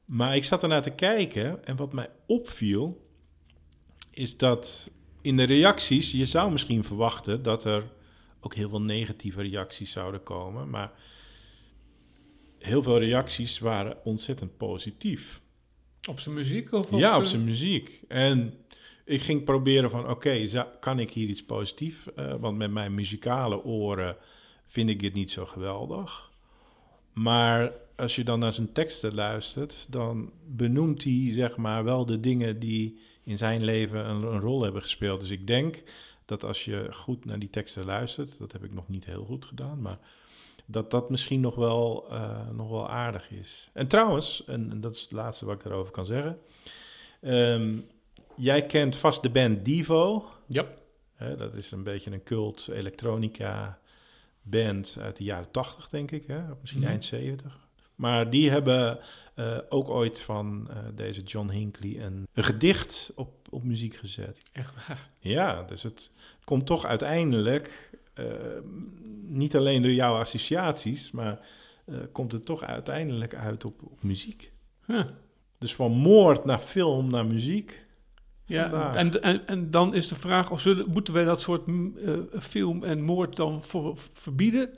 Maar 0.05 0.35
ik 0.35 0.43
zat 0.43 0.63
ernaar 0.63 0.81
te 0.81 0.89
kijken 0.89 1.65
en 1.65 1.75
wat 1.75 1.93
mij 1.93 2.09
opviel... 2.25 3.07
is 4.11 4.37
dat 4.37 4.91
in 5.21 5.37
de 5.37 5.43
reacties... 5.43 6.11
je 6.11 6.25
zou 6.25 6.51
misschien 6.51 6.83
verwachten 6.83 7.43
dat 7.43 7.63
er 7.63 7.83
ook 8.39 8.55
heel 8.55 8.69
veel 8.69 8.81
negatieve 8.81 9.41
reacties 9.41 9.91
zouden 9.91 10.23
komen... 10.23 10.69
maar 10.69 10.91
heel 12.67 12.83
veel 12.83 12.99
reacties 12.99 13.59
waren 13.59 13.97
ontzettend 14.03 14.57
positief. 14.57 15.41
Op 16.09 16.19
zijn 16.19 16.35
muziek? 16.35 16.73
Of 16.73 16.91
ja, 16.91 17.17
op 17.17 17.23
zijn 17.23 17.43
muziek. 17.43 18.01
En 18.07 18.53
ik 19.05 19.21
ging 19.21 19.43
proberen 19.43 19.89
van, 19.89 20.09
oké, 20.09 20.65
kan 20.79 20.99
ik 20.99 21.11
hier 21.11 21.27
iets 21.27 21.45
positiefs? 21.45 22.13
eh, 22.13 22.35
want 22.39 22.57
met 22.57 22.71
mijn 22.71 22.93
muzikale 22.93 23.63
oren 23.63 24.17
vind 24.65 24.89
ik 24.89 24.99
dit 24.99 25.13
niet 25.13 25.31
zo 25.31 25.45
geweldig. 25.45 26.31
Maar 27.13 27.71
als 27.95 28.15
je 28.15 28.23
dan 28.23 28.39
naar 28.39 28.53
zijn 28.53 28.71
teksten 28.71 29.15
luistert, 29.15 29.87
dan 29.89 30.31
benoemt 30.47 31.03
hij 31.03 31.29
zeg 31.31 31.57
maar 31.57 31.83
wel 31.83 32.05
de 32.05 32.19
dingen 32.19 32.59
die 32.59 32.99
in 33.23 33.37
zijn 33.37 33.63
leven 33.63 34.09
een, 34.09 34.23
een 34.23 34.39
rol 34.39 34.63
hebben 34.63 34.81
gespeeld. 34.81 35.21
Dus 35.21 35.31
ik 35.31 35.47
denk 35.47 35.83
dat 36.25 36.43
als 36.43 36.65
je 36.65 36.87
goed 36.91 37.25
naar 37.25 37.39
die 37.39 37.49
teksten 37.49 37.85
luistert, 37.85 38.39
dat 38.39 38.51
heb 38.51 38.63
ik 38.63 38.73
nog 38.73 38.87
niet 38.87 39.05
heel 39.05 39.25
goed 39.25 39.45
gedaan, 39.45 39.81
maar 39.81 39.99
dat 40.69 40.91
dat 40.91 41.09
misschien 41.09 41.39
nog 41.39 41.55
wel, 41.55 42.07
eh, 42.11 42.49
nog 42.51 42.69
wel 42.69 42.89
aardig 42.89 43.31
is. 43.31 43.69
En 43.73 43.87
trouwens, 43.87 44.43
en, 44.45 44.71
en 44.71 44.81
dat 44.81 44.95
is 44.95 45.01
het 45.01 45.11
laatste 45.11 45.45
wat 45.45 45.55
ik 45.55 45.63
daarover 45.63 45.91
kan 45.91 46.05
zeggen. 46.05 46.39
Ehm, 47.21 47.75
jij 48.35 48.65
kent 48.65 48.95
vast 48.97 49.21
de 49.23 49.29
band 49.29 49.65
Divo. 49.65 50.25
Ja. 50.47 50.65
Hè, 51.15 51.35
dat 51.35 51.55
is 51.55 51.71
een 51.71 51.83
beetje 51.83 52.11
een 52.11 52.23
cult 52.23 52.67
elektronica 52.71 53.79
band 54.41 54.97
uit 55.01 55.15
de 55.17 55.23
jaren 55.23 55.51
80, 55.51 55.89
denk 55.89 56.11
ik. 56.11 56.27
Hè? 56.27 56.51
Of 56.51 56.57
misschien 56.61 56.81
Mhm. 56.81 56.89
eind 56.91 57.03
70. 57.03 57.67
Maar 57.95 58.29
die 58.29 58.49
hebben 58.49 58.99
eh, 59.33 59.57
ook 59.69 59.89
ooit 59.89 60.21
van 60.21 60.67
eh, 60.69 60.77
deze 60.95 61.21
John 61.23 61.49
Hinckley 61.49 62.03
een, 62.03 62.27
een 62.33 62.43
gedicht 62.43 63.11
op, 63.15 63.29
op 63.49 63.63
muziek 63.63 63.95
gezet. 63.95 64.49
Echt 64.53 64.87
waar. 64.87 65.09
Ja, 65.19 65.63
dus 65.63 65.83
het 65.83 66.11
komt 66.43 66.65
toch 66.65 66.85
uiteindelijk, 66.85 67.89
niet 69.27 69.55
alleen 69.55 69.81
door 69.81 69.91
jouw 69.91 70.15
associaties, 70.19 71.11
maar 71.11 71.39
eh, 71.85 71.95
komt 72.11 72.31
het 72.31 72.45
toch 72.45 72.63
uiteindelijk 72.63 73.35
uit 73.35 73.65
op, 73.65 73.81
op 73.83 74.03
muziek. 74.03 74.51
Huh. 74.85 75.03
Dus 75.57 75.75
van 75.75 75.91
moord 75.91 76.45
naar 76.45 76.59
film 76.59 77.09
naar 77.09 77.25
muziek. 77.25 77.85
Ja, 78.45 78.95
en, 78.95 79.21
en, 79.21 79.47
en 79.47 79.71
dan 79.71 79.93
is 79.93 80.07
de 80.07 80.15
vraag, 80.15 80.51
of 80.51 80.61
zullen, 80.61 80.89
moeten 80.89 81.13
wij 81.13 81.23
dat 81.23 81.41
soort 81.41 81.65
mm, 81.65 81.97
eh, 81.97 82.13
film 82.39 82.83
en 82.83 83.01
moord 83.01 83.35
dan 83.35 83.63
voor, 83.63 83.97
verbieden? 84.13 84.69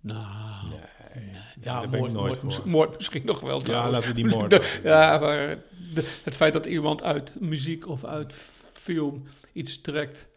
Nou, 0.00 0.68
Nee, 1.14 1.30
ja, 1.60 1.86
moord, 1.86 2.64
moord, 2.64 2.96
misschien 2.96 3.22
nog 3.24 3.40
wel 3.40 3.60
Ja, 3.64 3.90
laten 3.90 4.08
we 4.08 4.14
die 4.14 4.26
moord. 4.26 4.50
De- 4.60 4.80
ja, 4.82 5.18
maar 5.18 5.58
de- 5.94 6.20
het 6.24 6.34
feit 6.34 6.52
dat 6.52 6.66
iemand 6.66 7.02
uit 7.02 7.40
muziek 7.40 7.88
of 7.88 8.04
uit 8.04 8.32
film 8.72 9.22
iets 9.52 9.80
trekt, 9.80 10.28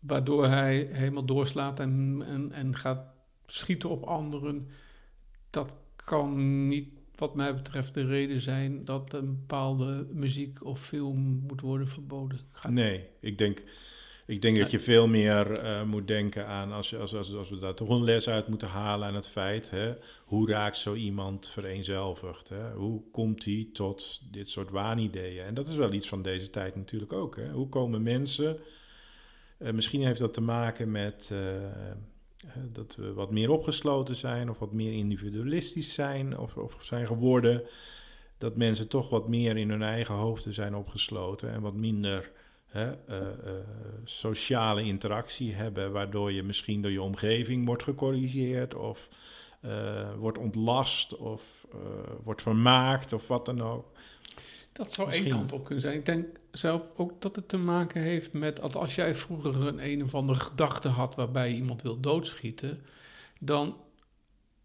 waardoor 0.00 0.46
hij 0.46 0.88
helemaal 0.92 1.24
doorslaat 1.24 1.80
en, 1.80 2.22
en, 2.26 2.52
en 2.52 2.76
gaat 2.76 3.04
schieten 3.46 3.88
op 3.88 4.02
anderen, 4.04 4.68
dat 5.50 5.76
kan 6.04 6.66
niet, 6.68 6.88
wat 7.14 7.34
mij 7.34 7.54
betreft, 7.54 7.94
de 7.94 8.04
reden 8.06 8.40
zijn 8.40 8.84
dat 8.84 9.12
een 9.12 9.26
bepaalde 9.36 10.06
muziek 10.12 10.64
of 10.64 10.80
film 10.86 11.44
moet 11.46 11.60
worden 11.60 11.88
verboden. 11.88 12.40
Gaat- 12.52 12.72
Nee, 12.72 13.04
ik 13.20 13.38
denk, 13.38 13.62
ik 14.26 14.42
denk 14.42 14.56
dat 14.58 14.70
je 14.70 14.80
veel 14.80 15.06
meer 15.08 15.52
eh, 15.58 15.82
moet 15.84 16.08
denken 16.08 16.46
aan, 16.46 16.72
als, 16.72 16.90
je, 16.90 16.98
als, 16.98 17.14
als, 17.14 17.34
als 17.34 17.50
we 17.50 17.58
daar 17.58 17.74
toch 17.74 17.88
een 17.88 18.04
les 18.04 18.28
uit 18.28 18.48
moeten 18.48 18.68
halen 18.68 19.08
aan 19.08 19.14
het 19.14 19.28
feit, 19.28 19.70
hè, 19.70 19.94
hoe 20.24 20.48
raakt 20.48 20.76
zo 20.76 20.94
iemand 20.94 21.48
vereenzelvigd? 21.48 22.48
Hè? 22.48 22.72
Hoe 22.72 23.02
komt 23.12 23.44
hij 23.44 23.68
tot 23.72 24.20
dit 24.30 24.48
soort 24.48 24.70
waanideeën? 24.70 25.44
En 25.44 25.54
dat 25.54 25.68
is 25.68 25.76
wel 25.76 25.92
iets 25.92 26.08
van 26.08 26.22
deze 26.22 26.50
tijd 26.50 26.76
natuurlijk 26.76 27.12
ook. 27.12 27.36
Hè? 27.36 27.50
Hoe 27.50 27.68
komen 27.68 28.02
mensen, 28.02 28.58
eh, 29.60 29.72
misschien 29.72 30.04
heeft 30.04 30.20
dat 30.20 30.34
te 30.34 30.40
maken 30.40 30.90
met 30.90 31.28
eh, 31.32 31.64
eh, 31.64 31.72
dat 32.72 32.96
we 32.96 33.12
wat 33.12 33.30
meer 33.30 33.50
opgesloten 33.50 34.16
zijn 34.16 34.50
of 34.50 34.58
wat 34.58 34.72
meer 34.72 34.92
individualistisch 34.92 35.94
zijn 35.94 36.38
of, 36.38 36.56
of 36.56 36.76
zijn 36.80 37.06
geworden. 37.06 37.62
Dat 38.38 38.56
mensen 38.56 38.88
toch 38.88 39.10
wat 39.10 39.28
meer 39.28 39.56
in 39.56 39.70
hun 39.70 39.82
eigen 39.82 40.14
hoofden 40.14 40.54
zijn 40.54 40.74
opgesloten 40.74 41.52
en 41.52 41.60
wat 41.60 41.74
minder 41.74 42.30
hè, 42.66 42.92
sociale 44.04 44.82
interactie 44.82 45.54
hebben, 45.54 45.92
waardoor 45.92 46.32
je 46.32 46.42
misschien 46.42 46.82
door 46.82 46.90
je 46.90 47.02
omgeving 47.02 47.66
wordt 47.66 47.82
gecorrigeerd 47.82 48.74
of 48.74 49.08
wordt 50.18 50.38
ontlast 50.38 51.16
of 51.16 51.66
wordt 52.22 52.42
vermaakt 52.42 53.12
of 53.12 53.28
wat 53.28 53.46
dan 53.46 53.62
ook. 53.62 53.92
Dat 54.72 54.92
zou 54.92 55.12
één 55.12 55.28
kant 55.28 55.52
op 55.52 55.64
kunnen 55.64 55.82
zijn. 55.82 55.98
Ik 55.98 56.06
denk 56.06 56.26
zelf 56.50 56.88
ook 56.96 57.22
dat 57.22 57.36
het 57.36 57.48
te 57.48 57.56
maken 57.56 58.02
heeft 58.02 58.32
met... 58.32 58.74
als 58.74 58.94
jij 58.94 59.14
vroeger 59.14 59.66
een 59.66 59.84
een 59.84 60.02
of 60.02 60.14
andere 60.14 60.40
gedachte 60.40 60.88
had... 60.88 61.14
waarbij 61.14 61.48
je 61.48 61.54
iemand 61.54 61.82
wil 61.82 62.00
doodschieten... 62.00 62.80
dan 63.38 63.76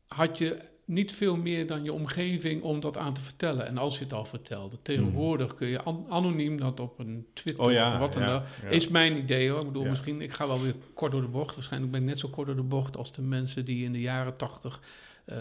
had 0.07 0.37
je 0.37 0.59
niet 0.85 1.11
veel 1.13 1.35
meer 1.35 1.67
dan 1.67 1.83
je 1.83 1.93
omgeving 1.93 2.63
om 2.63 2.79
dat 2.79 2.97
aan 2.97 3.13
te 3.13 3.21
vertellen. 3.21 3.67
En 3.67 3.77
als 3.77 3.97
je 3.97 4.03
het 4.03 4.13
al 4.13 4.25
vertelde. 4.25 4.77
Tegenwoordig 4.81 5.55
kun 5.55 5.67
je 5.67 5.81
an- 5.81 6.05
anoniem 6.09 6.59
dat 6.59 6.79
op 6.79 6.99
een 6.99 7.27
Twitter. 7.33 7.65
Oh 7.65 7.71
ja, 7.71 7.93
of 7.93 7.99
wat 7.99 8.13
dan 8.13 8.21
ja, 8.21 8.35
ook... 8.35 8.43
ja. 8.61 8.69
Is 8.69 8.87
mijn 8.87 9.17
idee 9.17 9.49
hoor. 9.49 9.59
Ik 9.59 9.67
bedoel, 9.67 9.85
misschien... 9.85 10.21
Ik 10.21 10.33
ga 10.33 10.47
wel 10.47 10.61
weer 10.61 10.75
kort 10.93 11.11
door 11.11 11.21
de 11.21 11.27
bocht. 11.27 11.55
Waarschijnlijk 11.55 11.91
ben 11.91 12.01
ik 12.01 12.07
net 12.07 12.19
zo 12.19 12.29
kort 12.29 12.47
door 12.47 12.55
de 12.55 12.63
bocht... 12.63 12.97
als 12.97 13.11
de 13.11 13.21
mensen 13.21 13.65
die 13.65 13.83
in 13.83 13.91
de 13.91 14.01
jaren 14.01 14.37
tachtig... 14.37 14.79
eh 15.25 15.37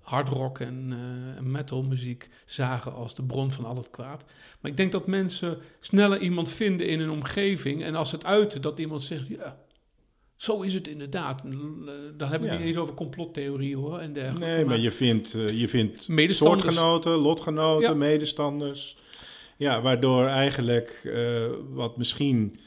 hardrock 0.00 0.58
en 0.58 0.92
eh, 1.36 1.42
metal 1.42 1.82
muziek 1.82 2.28
zagen 2.46 2.94
als 2.94 3.14
de 3.14 3.22
bron 3.22 3.52
van 3.52 3.64
al 3.64 3.76
het 3.76 3.90
kwaad. 3.90 4.24
Maar 4.60 4.70
ik 4.70 4.76
denk 4.76 4.92
dat 4.92 5.06
mensen 5.06 5.58
sneller 5.80 6.18
iemand 6.18 6.48
vinden 6.48 6.86
in 6.88 7.00
hun 7.00 7.10
omgeving. 7.10 7.82
En 7.84 7.94
als 7.94 8.12
het 8.12 8.24
uiten, 8.24 8.62
dat 8.62 8.78
iemand 8.78 9.02
zegt: 9.02 9.26
Ja, 9.26 9.58
Zo 10.36 10.60
is 10.62 10.74
het 10.74 10.88
inderdaad. 10.88 11.42
Dan 12.16 12.28
hebben 12.28 12.48
we 12.48 12.54
Ja. 12.58 12.64
niet 12.64 12.76
over 12.76 12.94
complottheorieën 12.94 13.78
hoor 13.78 13.98
en 13.98 14.12
dergelijke. 14.12 14.46
Nee, 14.54 14.64
maar 14.64 14.78
je 14.78 14.90
vindt, 14.90 15.34
eh, 15.34 15.48
je 15.48 15.68
vindt 15.68 16.08
Medestanders. 16.08 16.62
soortgenoten, 16.62 17.12
lotgenoten, 17.12 17.88
Ja. 17.88 17.94
medestanders. 17.94 18.96
Ja, 19.56 19.80
waardoor 19.82 20.26
eigenlijk 20.26 21.08
wat 21.70 21.96
misschien 21.96 22.58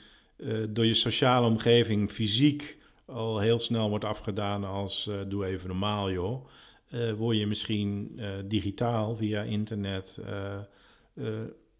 door 0.69 0.85
je 0.85 0.93
sociale 0.93 1.47
omgeving 1.47 2.11
fysiek 2.11 2.77
al 3.05 3.39
heel 3.39 3.59
snel 3.59 3.89
wordt 3.89 4.05
afgedaan 4.05 4.63
als 4.63 5.09
doe 5.27 5.45
even 5.45 5.67
normaal 5.67 6.11
joh. 6.11 6.47
Eh, 6.89 7.13
word 7.13 7.37
je 7.37 7.47
misschien 7.47 8.13
eh, 8.17 8.29
digitaal 8.45 9.15
via 9.15 9.41
internet 9.41 10.19
eh, 10.25 10.59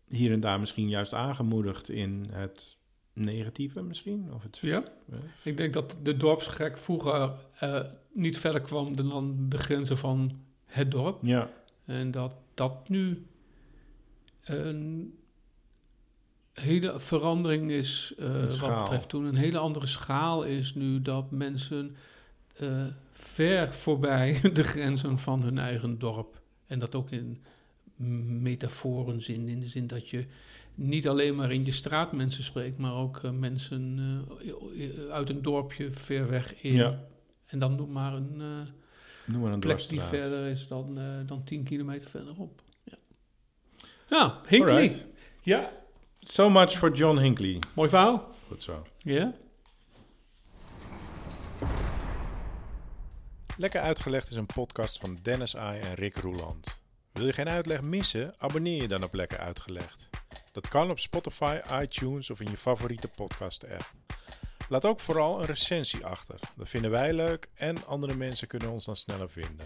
hier 0.08 0.32
en 0.32 0.40
daar 0.40 0.60
misschien 0.60 0.90
juist 0.90 1.14
aangemoedigd 1.14 1.90
in 1.90 2.28
het 2.32 2.78
negatieve 3.14 3.82
misschien? 3.82 4.30
Of 4.34 4.44
het, 4.44 4.58
Ja, 4.58 4.84
ik 5.44 5.58
denk 5.58 5.74
dat 5.74 5.98
de 6.04 6.18
dorpsgek 6.18 6.78
vroeger 6.78 7.34
niet 8.14 8.38
verder 8.38 8.62
kwam 8.62 8.96
dan 8.96 9.46
de 9.50 9.58
grenzen 9.58 9.98
van 9.98 10.40
het 10.66 10.92
dorp. 10.92 11.20
ja, 11.22 11.50
En 11.86 12.12
dat 12.12 12.36
dat 12.54 12.90
nu 12.90 13.26
een 14.44 15.14
hele 16.54 17.00
verandering 17.00 17.72
is, 17.72 18.14
wat 18.60 18.80
betreft 18.80 19.10
toen 19.10 19.26
een 19.26 19.36
hele 19.36 19.58
andere 19.58 19.88
schaal 19.88 20.44
is 20.44 20.76
nu 20.76 21.02
dat 21.02 21.32
mensen 21.32 21.96
ver 23.18 23.74
voorbij 23.74 24.40
de 24.54 24.64
grenzen 24.64 25.20
van 25.20 25.42
hun 25.42 25.58
eigen 25.58 26.00
dorp. 26.00 26.42
En 26.68 26.80
dat 26.80 26.96
ook 26.96 27.12
in 27.12 27.44
metaforen-zin, 28.42 29.48
in 29.48 29.60
de 29.60 29.68
zin 29.68 29.88
dat 29.88 30.10
je 30.10 30.26
niet 30.76 31.08
alleen 31.08 31.36
maar 31.36 31.52
in 31.52 31.66
je 31.66 31.72
straat 31.72 32.12
mensen 32.12 32.44
spreekt, 32.44 32.78
maar 32.78 32.94
ook 32.94 33.24
eh, 33.24 33.32
mensen 33.32 34.00
eh, 34.78 35.10
uit 35.12 35.30
een 35.30 35.42
dorpje 35.42 35.92
ver 35.92 36.30
weg 36.30 36.62
in. 36.62 36.74
Ja. 36.76 37.04
En 37.46 37.60
dan 37.60 37.76
noem 37.76 37.92
maar 37.92 38.14
een... 38.14 38.42
eh, 38.42 39.34
noem 39.34 39.42
maar 39.42 39.54
een 39.54 39.60
plek 39.60 39.88
die 39.88 40.02
verder 40.02 40.46
is 40.46 40.68
dan, 40.68 41.00
dan 41.26 41.44
10 41.44 41.64
kilometer 41.64 42.10
verderop. 42.10 42.62
Ja, 42.84 42.98
ja 44.10 44.42
Hinkley. 44.48 44.82
Alright. 44.82 45.06
Ja, 45.42 45.72
So 46.20 46.50
much 46.50 46.78
for 46.78 46.92
John 46.92 47.18
Hinckley. 47.18 47.60
mooi 47.76 47.90
verhaal. 47.90 48.30
Goed 48.48 48.64
zo. 48.64 48.86
Ja. 48.98 49.34
Lekker 53.60 53.82
Uitgelegd 53.82 54.30
is 54.30 54.36
een 54.36 54.46
podcast 54.46 54.98
van 54.98 55.18
Dennis 55.22 55.56
Ai 55.56 55.80
en 55.80 55.94
Rick 55.94 56.18
Roeland. 56.18 56.80
Wil 57.12 57.26
je 57.26 57.34
geen 57.34 57.50
uitleg 57.50 57.82
missen? 57.82 58.34
Abonneer 58.38 58.82
je 58.82 58.88
dan 58.88 59.04
op 59.04 59.14
Lekker 59.14 59.38
Uitgelegd. 59.38 60.10
Dat 60.52 60.68
kan 60.68 60.90
op 60.90 61.00
Spotify, 61.00 61.60
iTunes 61.82 62.30
of 62.30 62.40
in 62.40 62.50
je 62.50 62.58
favoriete 62.58 63.08
podcast-app. 63.08 63.92
Laat 64.70 64.86
ook 64.86 65.00
vooral 65.00 65.40
een 65.40 65.46
recensie 65.46 66.06
achter. 66.06 66.40
Dat 66.56 66.70
vinden 66.70 66.92
wij 66.92 67.14
leuk 67.14 67.50
en 67.54 67.86
andere 67.86 68.16
mensen 68.16 68.48
kunnen 68.48 68.70
ons 68.70 68.86
dan 68.86 68.96
sneller 68.96 69.30
vinden. 69.30 69.66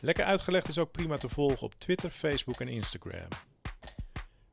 Lekker 0.00 0.24
Uitgelegd 0.24 0.68
is 0.68 0.78
ook 0.78 0.92
prima 0.92 1.16
te 1.16 1.28
volgen 1.28 1.62
op 1.66 1.74
Twitter, 1.78 2.10
Facebook 2.10 2.60
en 2.60 2.68
Instagram. 2.68 3.28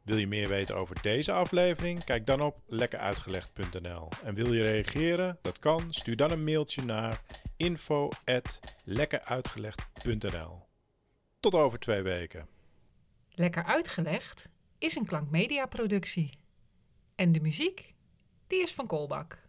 Wil 0.03 0.17
je 0.17 0.27
meer 0.27 0.47
weten 0.47 0.75
over 0.75 1.01
deze 1.01 1.31
aflevering? 1.31 2.03
Kijk 2.03 2.25
dan 2.25 2.41
op 2.41 2.59
lekkeruitgelegd.nl. 2.67 4.09
En 4.23 4.33
wil 4.33 4.53
je 4.53 4.63
reageren? 4.63 5.37
Dat 5.41 5.59
kan. 5.59 5.93
Stuur 5.93 6.15
dan 6.15 6.31
een 6.31 6.43
mailtje 6.43 6.85
naar 6.85 7.21
info@lekkeruitgelegd.nl. 7.63 10.61
Tot 11.39 11.55
over 11.55 11.79
twee 11.79 12.01
weken. 12.01 12.47
Lekker 13.29 13.63
uitgelegd 13.63 14.49
is 14.77 14.95
een 14.95 15.05
klankmedia 15.05 15.65
productie. 15.65 16.29
En 17.15 17.31
de 17.31 17.39
muziek, 17.39 17.93
die 18.47 18.61
is 18.61 18.73
van 18.73 18.87
Kolbak. 18.87 19.42